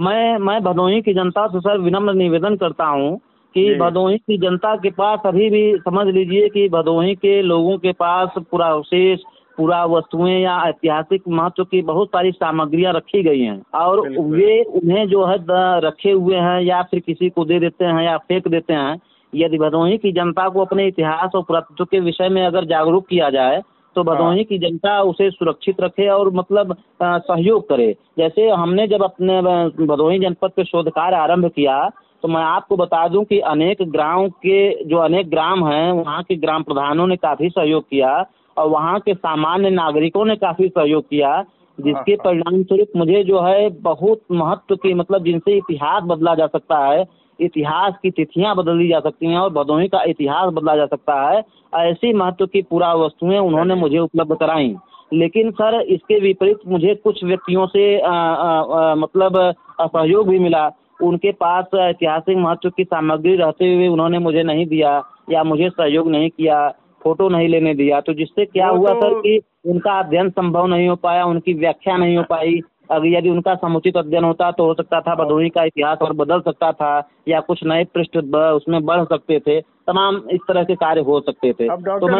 मैं 0.00 0.38
मैं 0.38 0.60
भदोही 0.62 1.00
की 1.02 1.14
जनता 1.14 1.46
से 1.46 1.60
सर 1.60 1.78
विनम्र 1.78 2.14
निवेदन 2.14 2.56
करता 2.56 2.86
हूँ 2.86 3.20
कि 3.54 3.74
भदोही 3.74 4.18
की 4.18 4.38
जनता 4.38 4.74
के 4.76 4.90
पास 4.90 5.20
अभी 5.26 5.50
भी 5.50 5.78
समझ 5.78 6.06
लीजिए 6.06 6.48
कि 6.48 6.68
भदोही 6.68 7.14
के 7.14 7.40
लोगों 7.42 7.76
के 7.78 7.92
पास 7.92 8.30
पूरा 8.50 8.66
अवशेष 8.66 9.20
पूरा 9.56 9.84
वस्तुएँ 9.84 10.38
या 10.40 10.56
ऐतिहासिक 10.68 11.22
महत्व 11.28 11.64
की 11.64 11.82
बहुत 11.82 12.08
सारी 12.08 12.30
सामग्रियाँ 12.32 12.92
रखी 12.92 13.22
गई 13.22 13.40
हैं। 13.40 13.62
और 13.74 14.00
वे 14.10 14.62
उन्हें 14.62 15.08
जो 15.08 15.24
है 15.24 15.36
रखे 15.80 16.10
हुए 16.10 16.36
हैं 16.36 16.60
या 16.60 16.82
फिर 16.82 17.00
किसी 17.00 17.28
को 17.30 17.44
दे 17.44 17.58
देते 17.60 17.84
हैं 17.84 18.04
या 18.04 18.16
फेंक 18.18 18.48
देते 18.48 18.72
हैं 18.72 19.00
यदि 19.34 19.58
भदोही 19.58 19.98
की 19.98 20.12
जनता 20.12 20.48
को 20.48 20.60
अपने 20.60 20.86
इतिहास 20.86 21.30
और 21.34 21.42
पुरातत्व 21.42 21.84
के 21.84 22.00
विषय 22.00 22.28
में 22.28 22.44
अगर 22.46 22.64
जागरूक 22.64 23.06
किया 23.06 23.30
जाए 23.30 23.62
तो 23.96 24.02
हाँ। 24.02 24.16
भदोही 24.16 24.44
की 24.44 24.58
जनता 24.58 25.00
उसे 25.02 25.30
सुरक्षित 25.30 25.80
रखे 25.80 26.08
और 26.08 26.30
मतलब 26.30 26.76
सहयोग 27.02 27.68
करे। 27.68 27.96
जैसे 28.18 28.48
हमने 28.48 28.86
जब 28.88 29.02
अपने 29.02 29.40
भदोही 29.86 30.18
जनपद 30.18 30.50
पे 30.56 30.64
शोध 30.64 30.88
कार्य 30.90 31.16
आरंभ 31.16 31.46
किया 31.46 31.90
तो 32.22 32.28
मैं 32.28 32.42
आपको 32.42 32.76
बता 32.76 33.06
दूँ 33.08 33.24
कि 33.24 33.38
अनेक 33.38 33.82
ग्राम 33.82 34.28
के 34.28 34.84
जो 34.84 34.98
अनेक 34.98 35.30
ग्राम 35.30 35.66
हैं 35.66 35.92
वहाँ 35.92 36.22
के 36.22 36.36
ग्राम 36.36 36.62
प्रधानों 36.62 37.06
ने 37.06 37.16
काफ़ी 37.16 37.48
सहयोग 37.48 37.84
किया 37.84 38.12
और 38.56 38.68
वहाँ 38.68 38.98
के 39.00 39.14
सामान्य 39.14 39.70
नागरिकों 39.70 40.24
ने 40.24 40.36
काफ़ी 40.36 40.68
सहयोग 40.68 41.04
किया 41.04 41.44
जिसके 41.78 42.12
हाँ, 42.12 42.16
हाँ। 42.16 42.16
परिणाम 42.24 42.62
स्वरूप 42.62 42.88
मुझे 42.96 43.22
जो 43.24 43.40
है 43.40 43.68
बहुत 43.82 44.20
महत्व 44.32 44.76
के 44.76 44.94
मतलब 44.94 45.24
जिनसे 45.24 45.56
इतिहास 45.56 46.02
बदला 46.02 46.34
जा 46.34 46.46
सकता 46.46 46.78
है 46.86 47.04
इतिहास 47.40 47.94
की 48.02 48.10
तिथियाँ 48.10 48.54
बदली 48.56 48.88
जा 48.88 49.00
सकती 49.00 49.26
हैं 49.26 49.38
और 49.38 49.50
भदोही 49.50 49.88
का 49.88 50.02
इतिहास 50.02 50.52
बदला 50.52 50.76
जा 50.76 50.86
सकता 50.86 51.20
है 51.30 51.42
ऐसी 51.80 52.12
महत्व 52.12 52.46
की 52.46 52.62
पूरा 52.62 52.92
वस्तुएँ 52.94 53.38
उन्होंने 53.38 53.74
मुझे 53.74 53.98
उपलब्ध 53.98 54.36
कराई 54.40 54.74
लेकिन 55.12 55.50
सर 55.50 55.80
इसके 55.80 56.20
विपरीत 56.20 56.58
मुझे 56.66 56.94
कुछ 56.94 57.24
व्यक्तियों 57.24 57.66
से 57.66 58.00
आ, 58.00 58.10
आ, 58.10 58.62
आ, 58.80 58.94
मतलब 58.94 59.54
सहयोग 59.82 60.28
भी 60.28 60.38
मिला 60.38 60.68
उनके 61.02 61.32
पास 61.32 61.64
ऐतिहासिक 61.74 62.36
महत्व 62.36 62.70
की 62.70 62.84
सामग्री 62.84 63.36
रहते 63.36 63.74
हुए 63.74 63.88
उन्होंने 63.88 64.18
मुझे 64.18 64.42
नहीं 64.42 64.66
दिया 64.66 65.02
या 65.30 65.44
मुझे 65.44 65.68
सहयोग 65.70 66.10
नहीं 66.10 66.30
किया 66.30 66.68
फ़ोटो 67.02 67.28
नहीं 67.28 67.48
लेने 67.48 67.74
दिया। 67.74 68.00
तो 68.00 68.12
जिससे 68.14 68.44
क्या 68.44 68.68
हुआ 68.68 68.94
सर 68.94 69.14
कि 69.14 69.40
उनका 69.66 69.98
अध्ययन 69.98 70.30
संभव 70.30 70.66
नहीं 70.66 70.88
हो 70.88 70.96
पाया 70.96 71.24
उनकी 71.24 71.54
व्याख्या 71.54 71.96
नहीं 71.96 72.16
हो 72.16 72.22
पाई 72.22 72.60
अगर 72.92 73.06
यदि 73.06 73.28
उनका 73.28 73.54
समुचित 73.54 73.96
अध्ययन 73.96 74.24
होता 74.24 74.50
तो 74.50 74.64
हो 74.64 74.74
सकता 74.74 75.00
था 75.00 75.14
भदोही 75.14 75.48
का 75.48 75.64
इतिहास 75.64 75.98
और 76.02 76.12
बदल 76.12 76.40
सकता 76.40 76.72
था 76.72 76.90
या 77.28 77.40
कुछ 77.40 77.64
नए 77.64 77.84
पृष्ठ 77.84 78.16
उसमें 78.34 78.84
बढ़ 78.84 79.04
सकते 79.04 79.38
थे। 79.38 79.60
तमाम 79.60 80.16
इस 80.30 80.40
तरह 80.48 80.64
के 80.64 80.74
कार्य 80.74 81.00
हो 81.00 81.20
सकते 81.20 81.52
थे। 81.52 81.68
अब 81.68 81.80
तो 82.00 82.08
मैं 82.08 82.18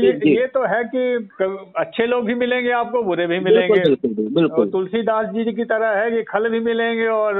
ये, 0.00 0.40
ये 0.40 0.46
तो 0.46 0.64
है 0.66 0.82
कि 0.84 1.28
अच्छे 1.76 2.06
लोग 2.06 2.24
भी 2.24 2.34
मिलेंगे 2.34 2.70
आपको 2.70 3.02
बुरे 3.02 3.26
भी 3.26 3.38
मिलेंगे। 3.40 3.80
बिल्कुल, 3.80 4.34
बिल्कुल। 4.34 4.70
तुलसीदास 4.70 5.26
जी 5.26 5.52
की 5.52 5.64
तरह 5.64 5.98
है 6.00 6.10
कि 6.10 6.22
खल 6.22 6.48
भी 6.48 6.60
मिलेंगे 6.60 7.06
और 7.06 7.38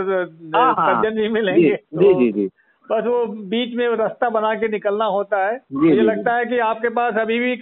हाँ, 0.57 0.75
हाँ। 0.75 1.03
सज्जन 1.03 1.17
भी 1.17 1.29
मिलेंगे। 1.29 1.77
जी 1.95 2.15
जी 2.15 2.33
जी। 2.33 2.49
बस 2.91 3.05
वो 3.07 3.25
बीच 3.27 3.75
में 3.77 3.87
रास्ता 3.97 4.29
बना 4.29 4.55
के 4.55 4.69
निकलना 4.69 5.05
होता 5.05 5.45
है। 5.47 5.61
मुझे 5.73 6.03
लगता 6.03 6.37
है 6.37 6.45
कि 6.45 6.59
आपके 6.59 6.89
पास 6.89 7.15
अभी 7.15 7.39
भी 7.39 7.55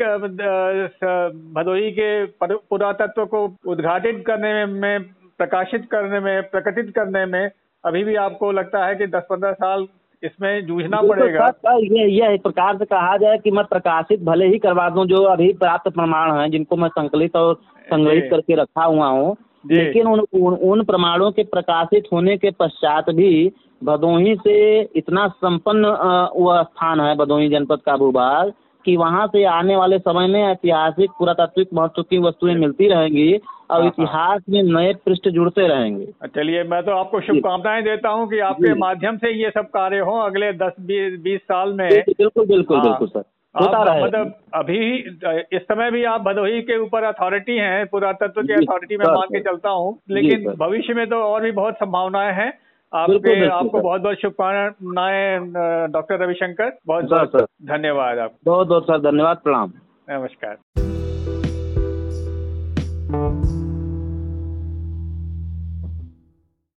भदोही 1.54 1.90
के 1.90 2.24
पुरातत्व 2.44 3.24
को 3.24 3.44
उद्घाटित 3.66 4.22
करने 4.26 4.66
में 4.66 5.02
प्रकाशित 5.38 5.86
करने 5.90 6.20
में 6.20 6.42
प्रकटित 6.42 6.92
करने 6.96 7.26
में 7.26 7.50
अभी 7.84 8.04
भी 8.04 8.14
आपको 8.14 8.52
लगता 8.52 8.86
है 8.86 8.94
कि 8.94 9.06
10-15 9.06 9.52
साल 9.52 9.86
इसमें 10.22 10.66
जूझना 10.66 11.00
पड़ेगा? 11.02 11.48
तो 11.48 11.78
ये 11.84 12.08
ये 12.10 12.32
एक 12.34 12.42
प्रकार 12.42 12.76
से 12.76 12.84
कहा 12.84 13.16
जाए 13.16 13.38
कि 13.38 13.50
मैं 13.50 13.64
प्रकाशित 13.64 14.22
भले 14.22 14.46
ही 14.46 14.58
करवा 14.58 14.88
दूँ 14.90 15.06
जो 15.06 15.22
अभी 15.24 15.52
प्राप्त 15.52 15.90
प्रमाण 15.90 16.32
हैं 16.32 16.50
जिनको 16.50 16.76
मैं 16.76 16.88
संकलित 16.88 17.36
और 17.36 17.54
संग्रहित 17.86 18.28
करके 18.30 18.54
रखा 18.54 18.84
हुआ 18.84 19.06
हूँ 19.06 19.36
लेकिन 19.70 20.06
उन, 20.06 20.20
उन 20.20 20.54
उन 20.54 20.84
प्रमाणों 20.84 21.30
के 21.30 21.42
प्रकाशित 21.44 22.04
होने 22.12 22.36
के 22.36 22.50
पश्चात 22.50 23.10
भी 23.10 23.52
भदोही 23.84 24.34
से 24.34 24.80
इतना 24.80 25.28
संपन्न 25.28 25.86
वह 26.36 26.62
स्थान 26.62 27.00
है 27.00 27.16
भदोही 27.16 27.48
जनपद 27.48 27.80
का 27.86 27.96
भूभाग 27.96 28.52
कि 28.84 28.96
वहाँ 28.96 29.26
से 29.26 29.44
आने 29.44 29.76
वाले 29.76 29.98
समय 29.98 30.26
में 30.26 30.42
ऐतिहासिक 30.42 31.10
पुरातात्विक 31.10 31.68
महत्व 31.74 32.02
की 32.02 32.18
वस्तुएँ 32.18 32.54
मिलती 32.54 32.88
रहेंगी 32.88 33.40
और 33.70 33.80
हाँ, 33.80 33.86
इतिहास 33.86 34.42
में 34.50 34.62
नए 34.62 34.94
पृष्ठ 34.94 35.28
जुड़ते 35.28 35.66
रहेंगे। 35.68 36.06
चलिए 36.26 36.62
मैं 36.64 36.82
तो 36.82 36.92
आपको 36.92 37.20
शुभकामनाएँ 37.20 37.82
देता 37.82 38.08
हूँ 38.08 38.28
कि 38.28 38.38
आपके 38.38 38.74
माध्यम 38.74 39.16
से 39.16 39.32
ये 39.32 39.50
सब 39.50 39.66
कार्य 39.66 39.98
हो 39.98 40.18
अगले 40.18 40.52
दस 40.52 40.72
बीस 40.80 41.20
बीस 41.20 41.40
साल 41.40 41.72
में। 41.72 41.88
बिल्कुल 41.90 42.46
बिल्कुल 42.46 42.76
हाँ। 42.76 42.86
बिल्कुल 42.86 43.08
सर। 43.08 43.24
मतलब 44.02 44.34
अभी 44.54 44.96
इस 45.56 45.62
समय 45.62 45.90
भी 45.90 46.04
आप 46.04 46.20
भदोही 46.20 46.62
के 46.62 46.78
ऊपर 46.78 47.02
अथॉरिटी 47.02 47.56
हैं 47.56 47.86
पुरातत्व 47.86 48.42
की 48.42 48.52
अथॉरिटी 48.52 48.96
में 48.96 49.06
मान 49.06 49.26
के 49.32 49.40
चलता 49.40 49.70
हूँ 49.70 49.98
लेकिन 50.10 50.50
भविष्य 50.50 50.94
में 50.94 51.06
तो 51.06 51.16
और 51.16 51.42
भी 51.42 51.50
बहुत 51.50 51.74
संभावनाएँ 51.74 52.32
हैं। 52.32 52.58
आपके 52.94 53.46
आपको 53.46 53.80
बहुत 53.80 54.00
बहुत 54.00 54.16
शुभकामनाएँ 54.16 55.38
डॉक्टर 55.90 56.18
रविशंकर। 56.18 56.78
बहुत 56.86 57.04
बहुत 57.04 57.46
धन्यवाद 57.62 58.18
आप 58.18 58.32
बहुत 58.44 58.68
बहुत 58.68 58.84
सर 58.84 59.00
धन्यवाद 59.00 59.36
प्रणाम। 59.36 59.72
नमस्कार। 60.10 60.56